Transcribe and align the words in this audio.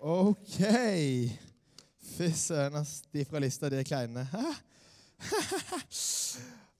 OK. 0.00 0.56
Fy 2.16 2.30
søren, 2.32 2.76
ass. 2.80 3.02
De 3.12 3.24
fra 3.28 3.40
lista, 3.42 3.68
de 3.68 3.76
er 3.82 3.84
kleine. 3.84 4.22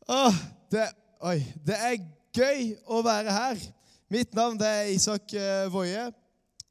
oh, 0.08 0.39
det, 0.73 0.87
oi, 1.21 1.37
det 1.67 1.77
er 1.77 1.98
gøy 2.33 2.71
å 2.88 3.03
være 3.04 3.35
her. 3.35 3.61
Mitt 4.09 4.33
navn 4.33 4.56
er 4.64 4.88
Isak 4.95 5.35
uh, 5.37 5.69
Woie. 5.75 6.06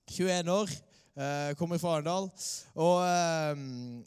21 0.10 0.50
år. 0.50 0.74
Uh, 1.14 1.52
kommer 1.60 1.78
fra 1.78 2.00
Arendal. 2.00 2.32
Og 2.74 2.96
uh, 2.98 4.02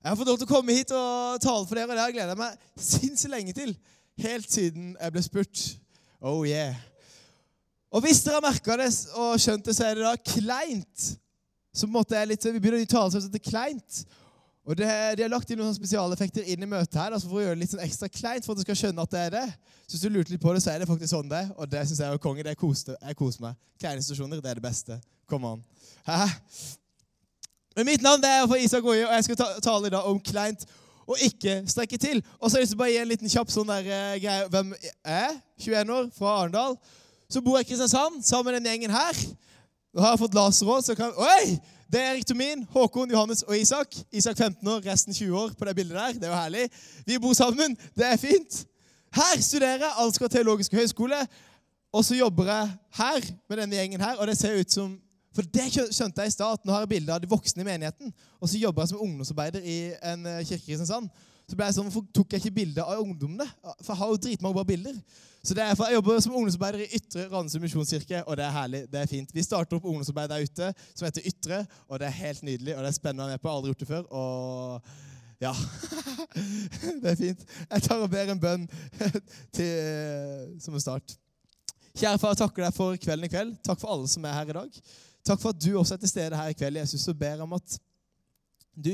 jeg 0.00 0.08
har 0.08 0.16
fått 0.16 0.30
lov 0.30 0.38
til 0.40 0.48
å 0.48 0.52
komme 0.54 0.76
hit 0.78 0.94
og 0.96 1.42
tale 1.44 1.66
for 1.68 1.76
dere, 1.76 1.90
og 1.90 1.92
det 1.92 2.00
har 2.00 2.14
jeg 2.14 2.16
gleda 2.16 2.38
meg 2.38 2.80
sinnssykt 2.80 3.34
lenge 3.34 3.52
til. 3.56 3.74
Helt 4.24 4.48
siden 4.48 4.94
jeg 4.96 5.12
ble 5.12 5.24
spurt. 5.26 5.66
Oh 6.24 6.48
yeah. 6.48 6.80
Og 7.92 8.00
hvis 8.06 8.24
dere 8.24 8.40
har 8.40 8.46
merka 8.48 8.78
det 8.80 8.88
og 9.20 9.36
skjønt 9.36 9.68
det, 9.68 9.76
så 9.76 9.90
er 9.90 10.00
det 10.00 10.08
da 10.08 10.14
kleint. 10.32 11.06
Så 11.74 11.88
måtte 11.90 12.14
jeg 12.14 12.22
er 12.22 12.30
litt, 12.30 12.44
Vi 12.44 12.60
begynner 12.60 12.84
å 12.84 12.90
tale 12.90 13.10
som 13.10 13.24
heter 13.24 13.42
kleint. 13.42 14.04
Og 14.64 14.76
det, 14.78 14.86
De 15.16 15.24
har 15.24 15.32
lagt 15.32 15.50
inn 15.50 15.58
noen 15.60 15.74
spesialeffekter 15.76 16.46
inn 16.54 16.62
i 16.64 16.68
møtet 16.68 16.96
her, 16.96 17.12
altså 17.12 17.28
for 17.28 17.40
å 17.40 17.44
gjøre 17.44 17.58
det 17.58 17.64
litt 17.64 17.74
sånn 17.74 17.84
ekstra 17.84 18.08
kleint. 18.08 18.46
for 18.46 18.54
at 18.54 18.62
du 18.62 18.64
skal 18.64 18.78
skjønne 18.80 19.02
at 19.02 19.10
det 19.10 19.24
er 19.26 19.34
det. 19.34 19.48
Så 19.84 19.96
hvis 19.96 20.04
du 20.06 20.14
lurte 20.14 20.32
litt 20.32 20.40
på 20.40 20.54
det, 20.54 20.62
så 20.64 20.72
er 20.72 20.80
det 20.80 20.88
faktisk 20.88 21.12
sånn 21.12 21.28
det 21.28 21.42
er. 21.42 21.50
Og 21.58 21.68
det 21.68 21.82
syns 21.88 22.00
jeg 22.00 22.14
er 22.14 22.22
konge. 22.22 22.46
Det 22.46 22.56
koste, 22.56 22.96
jeg 22.96 23.18
koser 23.18 23.44
meg. 23.44 23.58
Kleine 23.82 24.06
situasjoner, 24.06 24.40
det 24.40 24.54
er 24.54 24.62
det 24.62 24.64
beste. 24.64 25.00
Come 25.28 25.50
on. 25.50 25.64
Hæ? 26.06 26.30
Men 27.76 27.86
Mitt 27.90 28.02
navn 28.06 28.22
det 28.22 28.30
er 28.30 28.46
for 28.46 28.56
Isak 28.56 28.86
Oje, 28.86 29.04
og 29.08 29.12
jeg 29.12 29.24
skal 29.26 29.36
ta, 29.36 29.46
tale 29.60 29.90
i 29.90 29.92
dag 29.92 30.06
om 30.06 30.20
kleint 30.22 30.64
og 31.04 31.20
ikke 31.20 31.62
strekke 31.68 31.98
til. 32.00 32.22
Og 32.38 32.48
så 32.48 32.56
har 32.56 32.62
jeg 32.62 32.64
lyst 32.64 32.72
til 32.72 32.78
å 32.78 32.82
bare 32.84 32.92
gi 32.94 33.00
en 33.02 33.10
liten 33.10 33.32
kjapp 33.32 33.50
sånn 33.52 33.72
der 33.72 33.88
uh, 33.88 34.12
greie. 34.22 34.46
Hvem 34.52 34.70
er 35.04 35.34
21 35.60 35.96
år, 35.96 36.06
fra 36.16 36.36
Arendal. 36.40 36.78
Så 37.28 37.42
bor 37.44 37.58
jeg 37.58 37.66
i 37.66 37.70
Kristiansand 37.72 38.22
sammen 38.24 38.52
med 38.52 38.60
den 38.60 38.70
gjengen 38.70 38.94
her. 38.94 39.24
Nå 39.94 40.02
har 40.02 40.16
jeg 40.16 40.24
fått 40.24 40.34
laser 40.34 40.66
òg, 40.66 40.80
så 40.82 40.94
kan 40.98 41.12
Oi! 41.14 41.54
Det 41.86 42.00
er 42.00 42.08
Erik 42.16 42.26
Tomin, 42.26 42.64
Håkon, 42.74 43.12
Johannes 43.12 43.44
og 43.46 43.54
Isak. 43.54 43.92
Isak 44.10 44.34
15 44.40 44.66
år, 44.66 44.80
resten 44.82 45.14
20 45.14 45.36
år 45.38 45.52
på 45.54 45.68
det 45.68 45.74
bildet 45.78 45.94
der. 45.94 46.16
Det 46.18 46.26
er 46.26 46.32
jo 46.32 46.38
herlig. 46.40 46.64
Vi 47.06 47.18
bor 47.22 47.36
sammen. 47.38 47.76
Det 47.94 48.06
er 48.08 48.16
fint. 48.18 48.64
Her 49.14 49.36
studerer 49.38 49.84
jeg 49.84 49.92
Alsgaard 50.02 50.32
teologiske 50.34 50.76
høgskole. 50.76 51.20
Og 51.94 52.02
så 52.04 52.18
jobber 52.18 52.50
jeg 52.50 52.72
her 52.98 53.28
med 53.46 53.60
denne 53.62 53.78
gjengen 53.78 54.02
her, 54.02 54.16
og 54.18 54.26
det 54.26 54.34
ser 54.38 54.58
ut 54.58 54.70
som 54.70 54.96
For 55.34 55.42
det 55.42 55.64
skjønte 55.74 56.22
jeg 56.22 56.30
i 56.30 56.34
stad. 56.34 56.58
Nå 56.64 56.72
har 56.72 56.82
jeg 56.82 56.90
bilde 56.92 57.14
av 57.14 57.22
de 57.22 57.30
voksne 57.30 57.62
i 57.62 57.66
menigheten. 57.66 58.10
Og 58.40 58.48
så 58.50 58.58
jobber 58.58 58.82
jeg 58.82 58.92
som 58.92 59.00
ungdomsarbeider 59.02 59.62
i 59.62 59.78
en 60.10 60.26
eh, 60.30 60.42
kirke 60.46 60.62
i 60.62 60.66
Kristiansand. 60.68 61.08
Så 61.44 61.56
ble 61.58 61.68
jeg 61.68 61.76
sånn, 61.76 61.88
Hvorfor 61.90 62.08
tok 62.16 62.34
jeg 62.34 62.42
ikke 62.42 62.58
bilde 62.58 62.84
av 62.84 63.00
ungdommene? 63.02 63.46
For 63.82 63.92
jeg 63.92 64.00
har 64.00 64.12
jo 64.12 64.20
dritmange 64.26 64.56
bra 64.56 64.66
bilder. 64.68 64.98
Så 65.44 65.52
det 65.56 65.64
er 65.64 65.74
for 65.76 65.90
Jeg 65.90 65.98
jobber 65.98 66.20
som 66.24 66.36
ungdomsarbeider 66.38 66.84
i 66.86 66.98
Ytre 66.98 67.26
Randesund 67.28 67.64
misjonskirke, 67.66 68.22
og 68.24 68.38
det 68.40 68.46
er 68.46 68.54
herlig. 68.54 68.84
Det 68.92 69.00
er 69.00 69.10
fint. 69.10 69.34
Vi 69.34 69.44
starter 69.44 69.76
opp 69.76 69.88
ungdomsarbeid 69.90 70.30
der 70.32 70.46
ute 70.46 70.70
som 70.94 71.04
heter 71.04 71.26
Ytre, 71.28 71.58
og 71.88 72.00
det 72.00 72.08
er 72.08 72.16
helt 72.22 72.46
nydelig. 72.48 72.76
Og 72.76 72.80
det 72.80 72.92
er 72.92 72.96
spennende 72.96 73.26
å 73.26 73.28
være 73.28 73.36
med 73.36 73.42
på. 73.42 73.48
Jeg 73.48 73.52
har 73.52 73.58
aldri 73.60 73.74
gjort 73.74 73.84
det 73.84 73.90
før. 73.92 74.06
og... 74.22 74.94
Ja. 75.42 75.52
det 77.02 77.10
er 77.10 77.18
fint. 77.18 77.42
Jeg 77.70 77.84
tar 77.84 78.00
og 78.00 78.10
ber 78.10 78.30
en 78.32 78.40
bønn 78.40 78.64
til, 79.56 80.54
som 80.62 80.76
en 80.76 80.80
start. 80.80 81.16
Kjære 81.94 82.18
far, 82.18 82.32
jeg 82.32 82.40
takker 82.40 82.64
deg 82.64 82.74
for 82.74 83.00
kvelden 83.02 83.28
i 83.28 83.30
kveld. 83.30 83.56
Takk 83.66 83.82
for 83.82 83.92
alle 83.92 84.08
som 84.10 84.24
er 84.24 84.38
her 84.38 84.50
i 84.50 84.56
dag. 84.56 84.78
Takk 85.24 85.42
for 85.42 85.54
at 85.54 85.60
du 85.60 85.74
også 85.78 85.96
er 85.96 86.02
til 86.02 86.10
stede 86.10 86.38
her 86.38 86.52
i 86.52 86.56
kveld, 86.56 86.80
Jesus, 86.80 87.04
og 87.08 87.18
ber 87.20 87.44
om 87.44 87.54
at 87.56 87.76
du, 88.74 88.90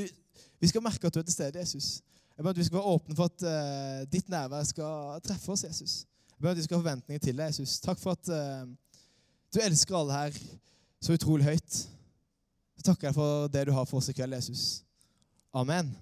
vi 0.61 0.69
skal 0.69 0.85
merke 0.85 1.07
at 1.07 1.15
du 1.15 1.23
er 1.23 1.29
til 1.29 1.37
stede, 1.39 1.63
Jesus. 1.63 2.01
Jeg 2.41 2.45
ber 2.45 2.51
at 2.51 2.59
vi 2.59 2.65
skal 2.65 2.79
være 2.79 2.93
åpne 2.95 3.15
for 3.17 3.29
at 3.29 3.43
uh, 3.45 4.13
ditt 4.13 4.29
nærvær 4.33 4.63
skal 4.65 5.19
treffe 5.21 5.53
oss, 5.53 5.65
Jesus. 5.65 6.07
Jeg 6.31 6.39
ber 6.41 6.51
at 6.51 6.57
vi 6.57 6.63
skal 6.63 6.79
ha 6.79 6.81
forventninger 6.81 7.21
til 7.21 7.37
deg, 7.37 7.51
Jesus. 7.51 7.75
Takk 7.85 7.99
for 8.01 8.17
at 8.17 8.31
uh, 8.33 8.63
du 9.53 9.59
elsker 9.61 9.97
alle 9.99 10.15
her 10.15 10.39
så 11.05 11.13
utrolig 11.13 11.45
høyt. 11.45 11.77
Jeg 12.79 12.87
takker 12.87 13.11
deg 13.11 13.19
for 13.19 13.51
det 13.53 13.67
du 13.69 13.75
har 13.77 13.85
for 13.85 14.01
oss 14.01 14.09
i 14.09 14.15
kveld, 14.17 14.39
Jesus. 14.39 14.63
Amen. 15.53 15.93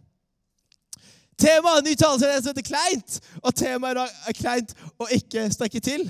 Temaet 1.42 1.88
ny 1.88 1.96
tale 1.98 2.30
heter 2.36 2.68
kleint, 2.70 3.18
og 3.42 3.58
temaet 3.58 3.98
i 3.98 3.98
dag 3.98 4.22
er 4.30 4.38
kleint 4.44 4.78
å 4.94 5.10
ikke 5.18 5.48
strekke 5.56 5.82
til. 5.82 6.06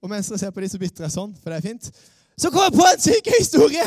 Og 0.00 0.08
mens 0.08 0.32
dere 0.32 0.40
ser 0.40 0.56
på 0.56 0.64
de, 0.64 0.72
så 0.72 0.80
bytter 0.80 1.04
jeg 1.04 1.18
sånn, 1.18 1.36
for 1.42 1.52
det 1.52 1.60
er 1.60 1.68
fint. 1.68 1.92
Så 2.40 2.48
kom 2.48 2.64
jeg 2.64 2.78
på 2.80 2.88
en 2.94 3.04
syk 3.10 3.28
historie 3.36 3.84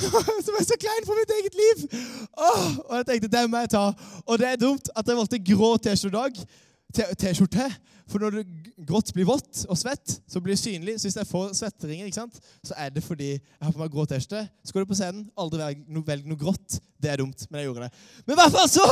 som 0.46 0.58
er 0.58 0.66
så 0.66 0.78
klein 0.80 1.06
for 1.06 1.18
mitt 1.18 1.32
eget 1.38 1.56
liv. 1.58 1.86
Åh, 2.32 2.66
og 2.88 2.94
jeg 2.98 3.08
tenkte, 3.08 3.32
det 3.36 3.44
må 3.50 3.62
jeg 3.62 3.72
ta. 3.74 3.86
Og 4.26 4.38
det 4.40 4.48
er 4.48 4.60
dumt 4.60 4.92
at 4.96 5.08
jeg 5.08 5.18
valgte 5.18 5.42
grå 5.52 5.72
T-skjorte. 5.82 7.70
For 8.10 8.20
når 8.20 8.34
det 8.34 8.44
grått 8.88 9.12
blir 9.16 9.28
vått 9.28 9.62
og 9.70 9.78
svett, 9.78 10.18
så 10.28 10.40
blir 10.42 10.56
det 10.56 10.60
synlig. 10.60 10.96
Så 11.00 11.08
hvis 11.08 11.18
jeg 11.20 11.28
får 11.30 11.52
svetteringer, 11.56 12.08
ikke 12.08 12.20
sant, 12.20 12.40
så 12.66 12.76
er 12.76 12.90
det 12.92 13.04
fordi 13.04 13.30
jeg 13.36 13.62
har 13.62 13.72
på 13.72 13.80
meg 13.80 13.92
grå 13.92 14.04
T-skjorte. 14.08 14.42
Så 14.64 14.74
går 14.74 14.84
du 14.84 14.90
på 14.90 14.98
scenen, 14.98 15.28
aldri 15.38 15.62
velg 15.62 15.84
noe, 15.86 16.06
velg 16.08 16.26
noe 16.28 16.40
grått. 16.40 16.80
Det 17.00 17.12
er 17.12 17.22
dumt, 17.22 17.46
men 17.50 17.62
jeg 17.62 17.70
gjorde 17.70 17.86
det. 17.86 18.02
Men 18.26 18.36
i 18.36 18.40
hvert 18.42 18.56
fall 18.56 18.68
så, 18.72 18.88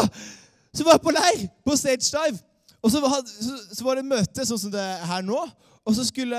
så 0.73 0.87
var 0.87 0.97
jeg 0.97 1.05
på 1.07 1.17
leir, 1.17 1.49
på 1.67 1.77
stage 1.79 2.09
dive. 2.15 2.41
Og 2.81 2.93
så 2.93 3.03
var, 3.05 3.19
så, 3.29 3.59
så 3.77 3.85
var 3.85 3.99
det 3.99 4.09
møte 4.09 4.47
sånn 4.47 4.63
som 4.63 4.73
det 4.73 4.81
er 4.81 5.05
her 5.11 5.25
nå. 5.27 5.41
Og 5.85 5.97
så, 5.97 6.05
skulle, 6.07 6.39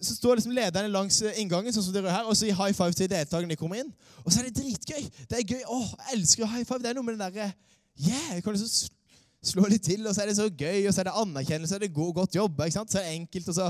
så 0.00 0.14
står 0.16 0.38
liksom 0.38 0.54
lederne 0.56 0.92
langs 0.92 1.18
inngangen 1.34 1.74
sånn 1.74 1.84
som 1.84 1.94
dere 1.94 2.12
her, 2.12 2.28
og 2.28 2.36
så 2.38 2.48
gir 2.48 2.56
high 2.56 2.76
five 2.76 2.96
til 2.96 3.10
deltakerne 3.10 3.52
de 3.52 3.58
kommer 3.60 3.82
inn. 3.82 3.90
Og 4.24 4.32
så 4.32 4.40
er 4.40 4.48
det 4.48 4.56
dritgøy. 4.60 5.02
Det 5.28 5.40
er 5.40 5.44
gøy. 5.44 5.60
Åh, 5.66 5.90
jeg 5.98 6.18
elsker 6.18 6.48
high 6.48 6.64
five. 6.64 6.80
Det 6.82 6.92
er 6.92 6.96
noe 6.98 7.06
med 7.06 7.18
den 7.18 7.26
derre 7.26 7.52
Yeah! 8.00 8.36
Jeg 8.38 8.44
kan 8.44 8.54
liksom 8.56 8.96
slå 9.44 9.66
litt 9.68 9.84
til, 9.84 10.06
og 10.06 10.14
så 10.14 10.22
er 10.22 10.30
det 10.30 10.38
så 10.38 10.46
gøy, 10.48 10.86
og 10.88 10.94
så 10.94 11.02
er 11.02 11.10
det 11.10 11.16
anerkjennelse, 11.20 11.76
og 11.76 11.82
det 11.82 11.92
går 11.92 12.12
godt 12.16 12.36
jobba. 12.38 12.64
ikke 12.64 12.78
sant? 12.78 12.92
Så 12.92 13.00
er 13.00 13.08
det 13.08 13.18
enkelt, 13.18 13.48
og 13.48 13.56
så 13.58 13.66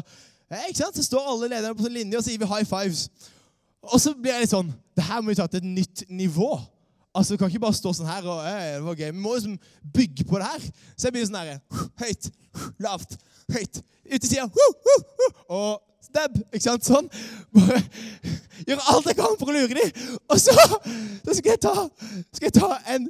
ja, 0.51 0.65
ikke 0.67 0.79
sant? 0.83 0.97
Så 0.99 1.07
står 1.07 1.29
alle 1.33 1.49
lederne 1.53 1.77
på 1.79 1.87
sånn 1.87 1.95
linje, 1.95 2.19
og 2.19 2.27
så 2.27 2.33
gir 2.33 2.43
vi 2.43 2.51
high 2.51 2.67
fives. 2.67 3.09
Og 3.87 4.01
så 4.03 4.12
blir 4.15 4.35
jeg 4.35 4.45
litt 4.45 4.53
sånn 4.53 4.71
Det 4.99 5.05
her 5.07 5.23
må 5.23 5.33
vi 5.33 5.39
ta 5.39 5.47
til 5.49 5.62
et 5.62 5.69
nytt 5.79 6.03
nivå. 6.12 6.51
Altså, 7.15 7.35
Du 7.35 7.41
kan 7.41 7.51
ikke 7.51 7.62
bare 7.62 7.79
stå 7.79 7.93
sånn 7.97 8.11
her 8.11 8.27
og 8.29 8.43
det 8.45 8.83
var 8.85 8.99
gøy. 8.99 9.11
Vi 9.11 9.23
må 9.23 9.35
liksom 9.35 9.55
bygge 9.95 10.27
på 10.29 10.39
det 10.39 10.51
her. 10.51 10.67
Så 10.95 11.09
jeg 11.09 11.15
blir 11.17 11.27
sånn 11.27 11.39
her 11.41 11.62
Høyt, 12.03 12.29
lavt, 12.83 13.17
høyt. 13.51 13.81
Ut 14.11 14.19
til 14.21 14.29
sida. 14.29 14.47
Og 15.49 15.81
stab. 16.05 16.37
Ikke 16.50 16.65
sant? 16.65 16.87
Sånn. 16.87 17.09
Bare 17.56 17.81
gjøre 18.66 18.87
alt 18.93 19.09
jeg 19.11 19.19
kan 19.19 19.38
for 19.41 19.50
å 19.50 19.56
lure 19.56 19.77
dem. 19.77 20.19
Og 20.31 20.41
så, 20.41 20.55
så 21.25 21.37
skal, 21.37 21.50
jeg 21.55 21.62
ta, 21.65 21.75
skal 22.33 22.49
jeg 22.50 22.56
ta 22.61 22.77
en 22.94 23.09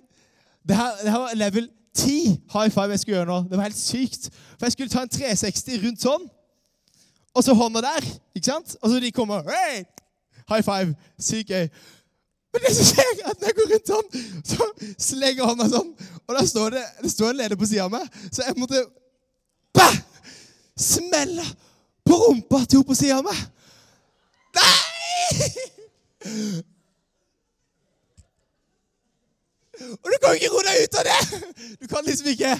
det 0.68 0.76
her, 0.76 0.98
det 1.02 1.10
her 1.10 1.22
var 1.22 1.38
level 1.40 1.70
10 1.96 2.10
high 2.52 2.70
five 2.70 2.92
jeg 2.92 3.00
skulle 3.00 3.16
gjøre 3.16 3.30
nå. 3.30 3.38
Det 3.50 3.56
var 3.58 3.66
helt 3.70 3.78
sykt. 3.78 4.28
For 4.58 4.68
jeg 4.68 4.72
skulle 4.72 4.92
ta 4.92 5.02
en 5.02 5.14
360 5.14 5.80
rundt 5.86 6.04
sånn. 6.04 6.28
Og 7.34 7.46
så 7.46 7.54
hånda 7.54 7.82
der. 7.86 8.06
ikke 8.34 8.50
sant? 8.50 8.76
Og 8.82 8.90
så 8.90 9.00
de 9.00 9.10
kommer 9.14 9.46
hey! 9.48 9.84
High 10.50 10.62
five. 10.66 10.94
Sykt 11.18 11.50
gøy. 11.50 11.66
Men 12.50 12.64
det 12.66 12.72
som 12.74 12.88
skjer, 12.88 13.10
er 13.22 13.30
at 13.30 13.40
når 13.40 13.50
jeg 13.50 13.56
går 13.58 13.68
rundt 13.72 13.90
sånn, 13.92 14.08
så 14.52 14.68
slenger 14.98 15.46
hånda 15.46 15.68
sånn. 15.70 15.90
Og 16.26 16.34
da 16.34 16.46
står 16.46 16.74
det, 16.74 16.84
det 17.04 17.10
står 17.12 17.30
en 17.30 17.38
leder 17.38 17.58
på 17.58 17.68
sida 17.70 17.84
av 17.86 17.92
meg, 17.94 18.06
så 18.26 18.42
jeg 18.42 18.56
måtte 18.58 18.82
bah! 19.76 19.98
smelle 20.80 21.44
på 22.10 22.18
rumpa 22.24 22.58
til 22.66 22.80
henne 22.80 22.88
på 22.90 22.98
sida 22.98 23.20
av 23.20 23.24
meg. 23.28 23.40
Nei! 24.58 24.76
Og 29.80 30.06
du 30.12 30.16
kan 30.20 30.34
ikke 30.36 30.50
roe 30.52 30.64
deg 30.66 30.82
ut 30.84 30.98
av 31.00 31.04
det! 31.08 31.20
Du 31.80 31.86
kan 31.88 32.04
liksom 32.04 32.28
ikke 32.34 32.52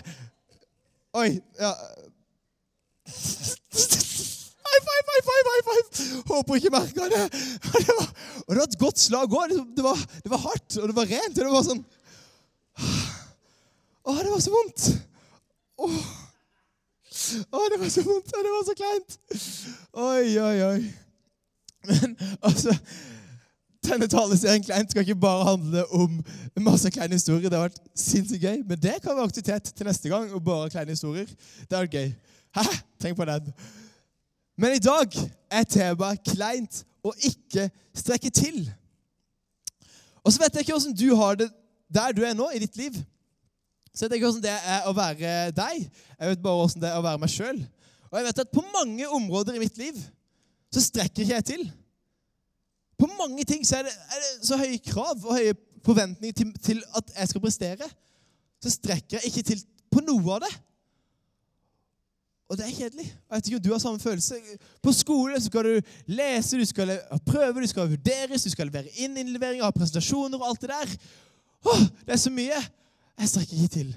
Oi. 1.20 1.30
ja. 1.58 1.72
High 4.70 4.82
five, 4.86 5.04
high 5.10 5.24
five, 5.26 5.46
high 5.50 5.64
five! 5.66 5.86
Håper 6.30 6.60
ikke 6.60 6.70
merka 6.70 7.08
det. 7.10 7.24
Og 7.74 7.78
det, 7.82 7.96
var, 7.98 8.06
og 8.46 8.50
det 8.54 8.60
var 8.60 8.68
et 8.68 8.78
godt 8.78 9.02
slag 9.02 9.34
òg. 9.34 9.56
Det, 9.74 9.82
var, 9.82 9.98
det 10.22 10.30
var 10.30 10.44
hardt, 10.44 10.76
og 10.78 10.86
det 10.86 10.96
var 10.96 11.10
rent. 11.10 11.34
Og 11.34 11.42
det 11.42 11.54
var 11.56 11.66
sånn 11.66 11.82
Å, 14.00 14.14
det 14.22 14.30
var 14.30 14.40
så 14.46 14.54
vondt. 14.54 14.86
Å, 15.82 15.90
å 17.52 17.68
det 17.72 17.78
var 17.80 17.92
så 17.92 18.02
vondt. 18.06 18.34
Og 18.36 18.46
det 18.46 18.52
var 18.54 18.66
så 18.66 18.74
kleint. 18.78 19.16
Oi, 19.92 20.26
oi, 20.38 20.56
oi. 20.66 20.80
Men 21.88 22.16
altså 22.42 22.74
denne 23.86 24.08
taleserien 24.12 24.64
Kleint 24.64 24.91
skal 24.92 25.06
ikke 25.06 25.16
bare 25.16 25.47
handle 25.48 25.84
om 25.97 26.18
masse 26.60 26.91
kleine 26.92 27.16
historier. 27.16 27.48
Det 27.48 27.56
har 27.59 27.71
vært 27.71 27.80
sinnssykt 27.97 28.44
gøy, 28.44 28.59
men 28.68 28.80
det 28.80 28.98
kan 29.00 29.16
være 29.16 29.30
aktivitet 29.30 29.72
til 29.77 29.88
neste 29.88 30.12
gang. 30.12 30.32
og 30.34 30.44
bare 30.44 30.71
kleine 30.71 30.92
historier. 30.92 31.30
Det 31.65 31.77
har 31.77 31.86
vært 31.86 31.97
gøy. 31.97 32.10
Hæ? 32.56 32.66
Tenk 33.00 33.16
på 33.16 33.24
den. 33.24 33.53
Men 34.59 34.77
i 34.77 34.82
dag 34.84 35.16
er 35.50 35.65
temaet 35.65 36.24
kleint 36.28 36.82
å 37.04 37.15
ikke 37.16 37.71
strekke 37.97 38.30
til. 38.30 38.66
Og 40.24 40.32
så 40.32 40.42
vet 40.42 40.54
jeg 40.54 40.66
ikke 40.66 40.77
åssen 40.77 40.97
du 40.97 41.15
har 41.16 41.38
det 41.41 41.48
der 41.91 42.12
du 42.12 42.22
er 42.22 42.36
nå 42.36 42.50
i 42.54 42.60
ditt 42.62 42.77
liv. 42.77 42.98
Så 43.95 44.07
jeg 44.07 44.21
ikke 44.21 44.31
åssen 44.31 44.45
det 44.45 44.54
er 44.54 44.87
å 44.87 44.95
være 44.95 45.51
deg. 45.54 45.84
Jeg 46.16 46.33
vet 46.33 46.42
bare 46.45 46.65
åssen 46.65 46.83
det 46.83 46.91
er 46.92 47.01
å 47.01 47.04
være 47.04 47.21
meg 47.22 47.33
sjøl. 47.33 47.59
Og 48.10 48.19
jeg 48.19 48.27
vet 48.27 48.42
at 48.42 48.54
på 48.54 48.63
mange 48.75 49.09
områder 49.09 49.59
i 49.59 49.63
mitt 49.63 49.78
liv 49.78 49.98
så 50.71 50.83
strekker 50.84 51.25
ikke 51.25 51.34
jeg 51.34 51.47
til. 51.48 51.66
På 53.01 53.09
mange 53.19 53.45
ting 53.48 53.65
så 53.66 53.81
er 53.81 53.89
det, 53.89 53.95
er 54.13 54.22
det 54.22 54.47
så 54.47 54.59
høye 54.60 54.78
krav 54.84 55.22
og 55.25 55.34
høye 55.34 55.57
forventninger 55.87 56.37
til, 56.37 56.51
til, 56.63 56.83
at 56.97 57.15
jeg 57.16 57.33
skal 57.33 57.42
prestere. 57.42 57.89
Så 58.63 58.75
strekker 58.77 59.19
jeg 59.19 59.31
ikke 59.31 59.47
til 59.51 59.63
på 59.91 60.03
noe 60.04 60.37
av 60.37 60.45
det. 60.45 60.53
Og 62.51 62.59
det 62.59 62.66
er 62.66 62.75
kjedelig. 62.75 63.07
Jeg 63.07 63.37
vet 63.37 63.48
ikke 63.48 63.59
om 63.60 63.63
du 63.63 63.71
har 63.72 63.83
samme 63.83 64.03
følelse. 64.03 64.39
På 64.83 64.92
skole 64.95 65.39
så 65.39 65.47
skal 65.47 65.66
du 65.69 65.92
lese, 66.10 66.59
du 66.59 66.66
skal 66.66 66.97
ha 66.98 67.19
prøver, 67.27 67.63
du 67.63 67.71
skal 67.71 67.91
vurderes, 67.91 68.42
du 68.42 68.51
skal 68.51 68.66
levere 68.66 68.91
inn 68.98 69.15
innleveringer, 69.22 69.65
ha 69.65 69.75
presentasjoner 69.75 70.39
og 70.39 70.48
alt 70.48 70.66
det 70.66 70.72
der. 70.72 70.95
Åh, 71.71 71.84
det 72.07 72.16
er 72.16 72.21
så 72.21 72.33
mye. 72.34 72.59
Jeg 73.20 73.28
strekker 73.28 73.56
ikke 73.56 73.74
til. 73.74 73.96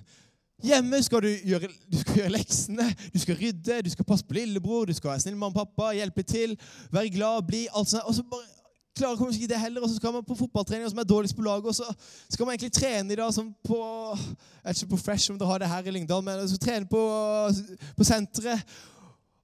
Hjemme 0.64 1.00
skal 1.04 1.24
du 1.24 1.30
gjøre, 1.48 1.68
du 1.92 1.98
skal 2.00 2.18
gjøre 2.22 2.32
leksene, 2.38 2.86
du 3.14 3.20
skal 3.20 3.38
rydde, 3.40 3.82
du 3.84 3.90
skal 3.92 4.06
passe 4.08 4.26
på 4.28 4.36
lillebror, 4.38 4.86
du 4.86 4.94
skal 4.96 5.10
være 5.10 5.24
snill 5.24 5.36
med 5.36 5.46
mamma 5.46 5.64
og 5.64 5.68
pappa, 5.68 5.94
hjelpe 5.96 6.24
til, 6.24 6.58
være 6.92 7.12
glad, 7.12 7.48
bli 7.48 7.66
alt 7.76 7.90
sånt. 7.92 8.06
Og 8.08 8.16
så 8.16 8.24
bare 8.32 8.48
klarer 8.96 9.20
man 9.20 9.34
ikke 9.34 9.50
det 9.52 9.60
heller, 9.60 9.84
og 9.84 9.90
så 9.90 9.96
skal 9.96 10.14
man 10.14 10.24
på 10.28 10.38
fotballtrening, 10.40 10.90
som 10.90 11.02
er 11.02 11.10
dårligst 11.10 11.36
på 11.36 11.42
laget, 11.42 11.66
og 11.66 11.76
så 11.76 11.88
skal 12.30 12.46
man 12.46 12.54
egentlig 12.54 12.72
trene 12.72 13.14
i 13.14 13.20
dag 13.20 13.34
som 13.34 13.52
på 13.66 13.80
Jeg 14.16 14.70
vet 14.70 14.82
ikke 14.82 14.96
på 14.96 15.04
Fresh 15.04 15.32
om 15.32 15.40
dere 15.40 15.50
har 15.50 15.64
det 15.64 15.70
her 15.70 15.88
i 15.88 15.92
Lyngdal, 15.92 16.24
men 16.24 16.48
så 16.48 16.58
trene 16.58 16.88
på, 16.88 17.04
på 17.98 18.08
senteret. 18.08 18.76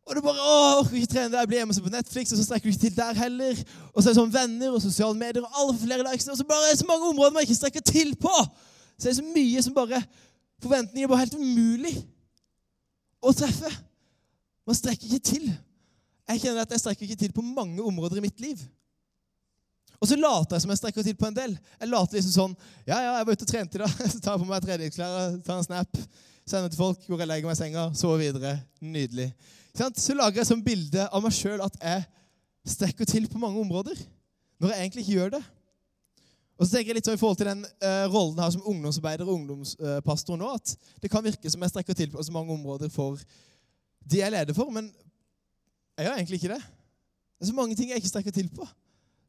Og 0.07 0.15
du 0.15 0.21
bare 0.25 0.41
å, 0.41 0.55
orker 0.79 0.95
ikke 0.97 1.11
trene 1.11 1.33
der, 1.33 1.43
jeg 1.43 1.51
blir 1.51 1.59
hjemme 1.61 1.81
på 1.83 1.91
Netflix, 1.93 2.31
og 2.31 2.39
så 2.39 2.47
strekker 2.47 2.69
du 2.69 2.73
ikke 2.73 2.85
til 2.87 2.95
der 2.97 3.19
heller. 3.23 3.59
Og 3.93 4.01
så 4.01 4.07
er 4.07 4.13
det 4.13 4.19
sånn 4.21 4.33
venner 4.33 4.73
og 4.73 4.81
sosiale 4.81 5.17
medier 5.19 5.45
og 5.45 5.59
alle 5.61 5.75
flere 5.83 6.05
likes, 6.07 6.31
og 6.31 6.39
så 6.39 6.47
bare 6.49 6.69
er 6.69 6.73
det 6.73 6.81
så 6.81 6.87
mange 6.89 7.11
områder 7.11 7.35
man 7.35 7.45
ikke 7.45 7.59
strekker 7.59 7.85
til 7.85 8.15
på. 8.17 8.35
Så 8.99 9.07
det 9.07 9.13
er 9.13 9.21
så 9.21 9.29
mye 9.31 9.63
som 9.63 9.75
bare 9.77 10.03
Forventninger 10.59 11.07
er 11.07 11.07
bare 11.07 11.23
helt 11.23 11.37
umulig 11.39 11.93
å 13.23 13.31
treffe. 13.31 13.69
Man 14.67 14.75
strekker 14.75 15.07
ikke 15.07 15.29
til. 15.29 15.45
Jeg 16.27 16.41
kjenner 16.43 16.65
at 16.65 16.73
jeg 16.75 16.81
strekker 16.83 17.05
ikke 17.07 17.19
til 17.21 17.31
på 17.31 17.45
mange 17.45 17.79
områder 17.79 18.19
i 18.19 18.23
mitt 18.25 18.43
liv. 18.43 18.59
Og 19.99 20.07
så 20.07 20.17
later 20.19 20.55
jeg 20.55 20.63
som 20.63 20.73
jeg 20.73 20.81
strekker 20.81 21.07
til 21.07 21.15
på 21.19 21.29
en 21.29 21.37
del. 21.37 21.55
Jeg 21.79 21.91
later 21.91 22.19
liksom 22.19 22.33
sånn 22.35 22.57
Ja, 22.83 22.99
ja, 22.99 23.13
jeg 23.17 23.27
var 23.29 23.37
ute 23.37 23.47
og 23.47 23.51
trente 23.53 23.79
i 23.79 23.81
dag. 23.81 23.95
Så 24.11 24.19
tar 24.19 24.35
jeg 24.35 24.43
på 24.43 24.49
meg 24.49 24.67
treningsklær, 24.67 25.39
tar 25.47 25.57
en 25.59 25.67
snap, 25.67 25.99
sender 26.47 26.71
til 26.71 26.81
folk 26.83 27.07
hvor 27.07 27.23
jeg 27.23 27.31
legger 27.31 27.49
meg 27.49 27.57
i 27.57 27.59
senga, 27.59 27.87
sover 27.95 28.21
videre. 28.23 28.53
Nydelig. 28.83 29.29
Så 29.95 30.15
lager 30.15 30.41
jeg 30.41 30.51
sånn 30.51 30.63
bilde 30.65 31.07
av 31.07 31.23
meg 31.23 31.35
sjøl 31.35 31.63
at 31.63 31.75
jeg 31.79 32.03
strekker 32.75 33.07
til 33.07 33.27
på 33.31 33.39
mange 33.39 33.63
områder. 33.63 33.99
Når 34.59 34.73
jeg 34.73 34.85
egentlig 34.85 35.05
ikke 35.05 35.17
gjør 35.17 35.35
det. 35.37 35.43
Og 36.59 36.67
så 36.67 36.73
tenker 36.73 36.91
jeg 36.91 36.99
litt 36.99 37.07
sånn 37.07 37.15
i 37.15 37.21
forhold 37.21 37.39
til 37.39 37.47
den 37.47 37.61
uh, 37.63 38.05
rollen 38.11 38.41
her 38.43 38.51
som 38.51 38.65
ungdomsarbeider 38.67 39.23
og 39.23 39.37
ungdomspastor 39.37 40.39
nå, 40.39 40.49
at 40.59 40.73
det 40.99 41.11
kan 41.11 41.23
virke 41.23 41.51
som 41.51 41.63
jeg 41.63 41.71
strekker 41.71 41.95
til 41.95 42.11
på 42.11 42.25
så 42.25 42.35
mange 42.35 42.51
områder 42.51 42.91
for 42.91 43.21
de 44.09 44.19
jeg 44.19 44.33
leder 44.33 44.57
for, 44.57 44.71
men 44.73 44.89
jeg 45.95 46.07
gjør 46.07 46.17
egentlig 46.17 46.39
ikke 46.41 46.53
det. 46.53 46.61
Det 47.39 47.45
er 47.45 47.51
så 47.51 47.55
mange 47.55 47.75
ting 47.79 47.91
jeg 47.91 48.01
ikke 48.01 48.11
strekker 48.11 48.35
til 48.35 48.49
på. 48.51 48.67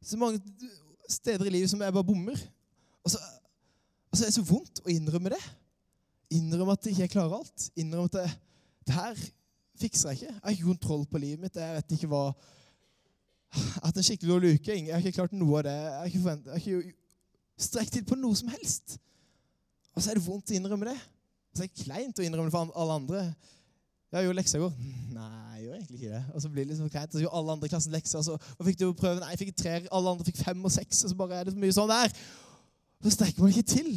Så 0.03 0.19
mange 0.19 0.41
steder 1.09 1.47
i 1.47 1.55
livet 1.55 1.71
som 1.71 1.83
jeg 1.83 1.95
bare 1.95 2.07
bommer. 2.07 2.39
Og 3.05 3.11
så, 3.11 3.19
og 4.11 4.19
så 4.19 4.25
er 4.25 4.31
det 4.31 4.37
så 4.39 4.47
vondt 4.47 4.83
å 4.83 4.91
innrømme 4.91 5.33
det. 5.35 5.41
Innrømme 6.35 6.75
at 6.75 6.87
jeg 6.87 6.97
ikke 6.97 7.15
klarer 7.15 7.41
alt. 7.41 7.67
Innrømme 7.79 8.11
at 8.11 8.17
det, 8.19 8.27
det, 8.87 8.95
her 8.97 9.23
fikser 9.83 10.11
jeg 10.11 10.21
ikke. 10.21 10.33
Jeg 10.33 10.43
har 10.43 10.57
ikke 10.57 10.71
kontroll 10.73 11.05
på 11.11 11.23
livet 11.23 11.45
mitt. 11.45 11.59
Jeg 11.59 11.79
vet 11.79 11.95
ikke 11.99 12.11
hva 12.11 12.25
hatt 13.85 13.99
en 13.99 14.07
skikkelig 14.07 14.35
dårlig 14.35 14.55
uke. 14.59 14.79
Jeg 14.79 14.95
har 14.95 15.03
ikke 15.03 15.19
klart 15.21 15.37
noe 15.37 15.61
av 15.61 15.67
det. 15.67 15.77
Jeg 15.77 15.99
har 15.99 16.11
ikke, 16.11 16.25
jeg 16.31 16.55
har 16.55 16.65
ikke 16.81 17.00
strekt 17.63 17.95
til 17.97 18.05
på 18.07 18.19
noe 18.19 18.37
som 18.37 18.51
helst. 18.53 18.99
Og 19.95 20.03
så 20.03 20.11
er 20.11 20.19
det 20.19 20.27
vondt 20.27 20.53
å 20.53 20.57
innrømme 20.57 20.91
det. 20.91 20.99
Og 21.51 21.59
så 21.59 21.65
er 21.65 21.71
det 21.71 21.85
kleint 21.85 22.21
å 22.21 22.27
innrømme 22.27 22.51
det 22.51 22.55
for 22.55 22.75
alle 22.83 22.99
andre. 23.01 23.25
Jeg 24.11 24.27
gjorde 24.27 24.41
leksa 24.41 24.59
i 24.59 24.63
går. 24.65 24.77
Nei, 25.19 25.57
jeg 25.57 25.65
gjorde 25.65 25.81
egentlig 25.81 25.99
ikke 26.01 26.13
det. 26.15 26.23
Og 26.35 26.43
så 26.43 26.53
blir 26.53 26.65
det 26.65 26.73
liksom 26.75 26.93
kleint. 26.93 27.11
Og 27.11 27.19
så 27.19 27.25
gjorde 27.25 27.41
alle 27.41 27.57
andre 27.57 27.71
i 27.71 27.75
klassen 27.75 27.95
lekser. 27.95 28.23
Så 28.27 28.37
og 28.37 28.69
fikk 28.69 28.79
du 28.81 28.87
prøve? 28.93 29.21
Nei, 29.23 29.33
jeg 29.35 29.43
fikk 29.45 29.59
tre. 29.61 29.75
Alle 29.91 30.15
andre 30.15 30.29
fikk 30.29 30.41
fem 30.43 30.65
og 30.65 30.75
seks. 30.75 31.05
Og 31.05 31.13
så 31.13 31.19
bare 31.19 31.41
er 31.41 31.49
det 31.49 31.57
så 31.57 31.65
mye 31.65 31.77
sånn 31.77 31.91
der. 31.91 32.15
Og 33.01 33.09
så 33.09 33.17
strekker 33.17 33.45
man 33.45 33.53
ikke 33.55 33.75
til. 33.75 33.91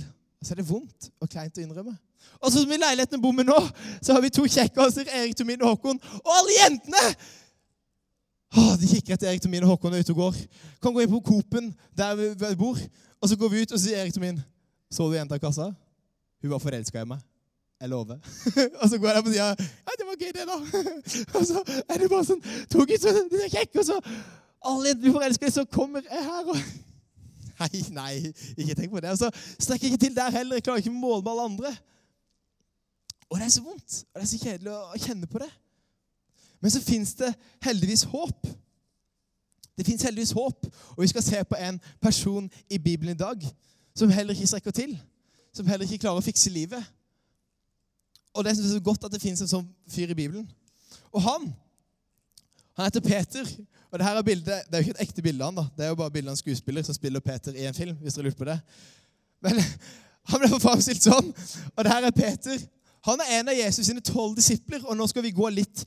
Og 0.44 0.48
så 0.48 0.54
er 0.54 0.60
det 0.60 0.68
vondt 0.68 1.08
og 1.24 1.32
kleint 1.32 1.58
å 1.58 1.64
innrømme. 1.64 1.96
Og 2.44 2.52
så 2.52 2.64
som 2.64 2.72
i 2.72 2.80
leiligheten 2.80 3.22
bor 3.24 3.32
med 3.36 3.48
nå, 3.48 3.56
så 4.04 4.16
har 4.16 4.24
vi 4.24 4.32
to 4.34 4.44
kjekkaser, 4.44 5.08
Erik, 5.08 5.36
Tomin 5.40 5.62
og 5.64 5.74
Håkon. 5.74 6.00
Og 6.20 6.32
alle 6.40 6.58
jentene! 6.58 7.04
Åh, 8.54 8.74
de 8.78 8.90
kikker 8.90 9.16
etter 9.16 9.32
Erik, 9.32 9.42
Tomin 9.44 9.64
og 9.66 9.74
Håkon 9.74 9.96
ute 9.96 10.14
og 10.14 10.20
går. 10.20 10.40
Kan 10.84 10.96
gå 10.96 11.04
inn 11.04 11.14
på 11.14 11.22
Coop-en 11.30 11.72
der 11.98 12.16
vi 12.20 12.52
bor, 12.60 12.80
og 13.24 13.30
så 13.30 13.38
går 13.40 13.50
vi 13.50 13.62
ut, 13.64 13.72
og 13.72 13.80
så 13.80 13.86
sier 13.86 14.02
Erik 14.02 14.14
til 14.14 14.22
min 14.22 14.42
Så 14.92 15.06
du 15.08 15.16
jenta 15.16 15.38
i 15.40 15.42
kassa? 15.42 15.70
Hun 16.44 16.52
var 16.52 16.60
forelska 16.60 17.02
i 17.02 17.08
meg. 17.08 17.22
Jeg 17.82 17.90
lover. 17.90 18.18
og 18.82 18.90
så 18.90 18.98
går 19.00 19.08
jeg 19.08 19.16
der 19.16 19.22
på 19.24 19.32
sida. 19.32 19.46
Ja, 19.88 19.94
det 20.00 20.08
var 20.08 20.18
gøy, 20.20 20.32
det, 20.36 20.44
da. 20.50 20.58
og 21.40 21.46
så 21.48 21.64
er 21.88 22.02
det 22.02 22.10
bare 22.12 22.26
sånn 22.28 22.42
To 22.74 22.84
gutter, 22.88 23.22
de 23.32 23.40
er 23.46 23.54
kjekke, 23.54 23.80
og 23.80 23.88
så 23.88 24.00
Alle 24.64 24.92
jenter 24.92 25.06
blir 25.06 25.16
forelska, 25.16 25.52
så 25.56 25.64
kommer 25.72 26.04
jeg 26.04 26.26
her 26.28 26.52
og 26.52 26.60
Nei, 27.64 27.82
nei, 27.96 28.34
ikke 28.58 28.76
tenk 28.76 28.92
på 28.92 29.00
det. 29.04 29.14
Og 29.14 29.20
så 29.22 29.30
strekker 29.62 29.88
jeg 29.88 29.94
ikke 29.94 30.04
til 30.08 30.16
der 30.18 30.34
heller. 30.34 30.58
Jeg 30.58 30.66
klarer 30.66 30.84
ikke 30.84 30.92
å 30.92 30.98
måle 30.98 31.22
med 31.22 31.32
alle 31.32 31.46
andre. 31.52 31.72
Og 33.30 33.38
det 33.40 33.46
er 33.46 33.54
så 33.54 33.64
vondt. 33.64 34.00
Og 34.10 34.20
det 34.20 34.26
er 34.26 34.32
så 34.32 34.40
kjedelig 34.42 34.74
å 34.74 35.00
kjenne 35.06 35.30
på 35.30 35.40
det. 35.44 35.52
Men 36.60 36.74
så 36.74 36.82
fins 36.84 37.14
det 37.22 37.30
heldigvis 37.64 38.04
håp. 38.10 38.50
Det 39.78 39.86
fins 39.86 40.04
heldigvis 40.06 40.36
håp, 40.38 40.68
og 40.94 41.02
vi 41.02 41.08
skal 41.10 41.24
se 41.26 41.44
på 41.50 41.58
en 41.58 41.80
person 42.02 42.50
i 42.70 42.78
Bibelen 42.78 43.16
i 43.16 43.20
dag 43.20 43.42
som 43.96 44.10
heller 44.10 44.34
ikke 44.34 44.48
strekker 44.48 44.72
til. 44.72 44.98
Som 45.54 45.68
heller 45.68 45.86
ikke 45.86 46.02
klarer 46.02 46.22
å 46.22 46.26
fikse 46.26 46.50
livet. 46.54 46.82
Og 48.34 48.44
det 48.44 48.52
er 48.52 48.62
så 48.62 48.80
godt 48.82 49.06
at 49.06 49.14
det 49.14 49.22
finnes 49.22 49.42
en 49.42 49.50
sånn 49.50 49.68
fyr 49.90 50.10
i 50.10 50.18
Bibelen. 50.18 50.48
Og 51.14 51.22
han 51.22 51.52
han 52.74 52.86
heter 52.86 53.00
Peter. 53.00 53.50
Og 53.92 54.00
det 54.00 54.06
her 54.08 54.16
er 54.18 54.22
bildet, 54.22 54.46
det 54.66 54.74
er 54.74 54.78
jo 54.78 54.88
ikke 54.88 54.96
et 54.98 55.08
ekte 55.08 55.22
bilde 55.22 55.44
av 55.46 55.52
han 55.52 55.60
da. 55.60 55.66
Det 55.78 55.86
er 55.86 55.92
jo 55.92 55.98
bare 56.00 56.12
bilde 56.12 56.32
av 56.32 56.34
en 56.34 56.42
skuespiller 56.42 56.86
som 56.86 56.96
spiller 56.98 57.22
Peter 57.22 57.54
i 57.54 57.68
en 57.70 57.74
film. 57.74 57.98
hvis 58.02 58.14
dere 58.14 58.24
lurer 58.24 58.38
på 58.38 58.48
det. 58.50 58.60
Men 59.42 59.60
han 60.32 60.42
ble 60.42 60.60
framstilt 60.60 61.06
sånn. 61.06 61.30
Og 61.76 61.84
det 61.84 61.94
her 61.94 62.08
er 62.08 62.16
Peter. 62.18 62.64
Han 63.06 63.22
er 63.22 63.40
en 63.40 63.52
av 63.54 63.58
Jesus 63.58 63.86
sine 63.86 64.02
tolv 64.02 64.36
disipler. 64.36 64.82
Og 64.88 64.98
nå 64.98 65.08
skal 65.08 65.26
vi 65.26 65.36
gå 65.38 65.50
litt, 65.54 65.86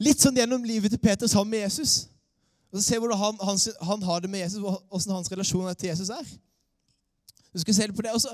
litt 0.00 0.22
sånn 0.22 0.40
gjennom 0.40 0.64
livet 0.64 0.94
til 0.94 1.02
Peter 1.02 1.28
sammen 1.28 1.52
med 1.52 1.66
Jesus. 1.66 2.06
Og 2.72 2.78
så 2.78 2.82
se 2.82 2.98
hvordan 2.98 3.18
han, 3.18 3.38
han, 3.42 3.58
han 3.82 4.02
har 4.02 4.20
det 4.20 4.30
med 4.30 4.40
Jesus, 4.40 4.60
hvordan 4.60 5.14
hans 5.14 5.32
relasjon 5.32 5.74
til 5.74 5.88
Jesus 5.88 6.08
er. 6.08 6.24
Du 7.54 7.60
skal 7.60 7.74
se 7.74 7.86
litt 7.86 7.96
på 7.96 8.02
det. 8.02 8.12
Og 8.12 8.20
så 8.20 8.32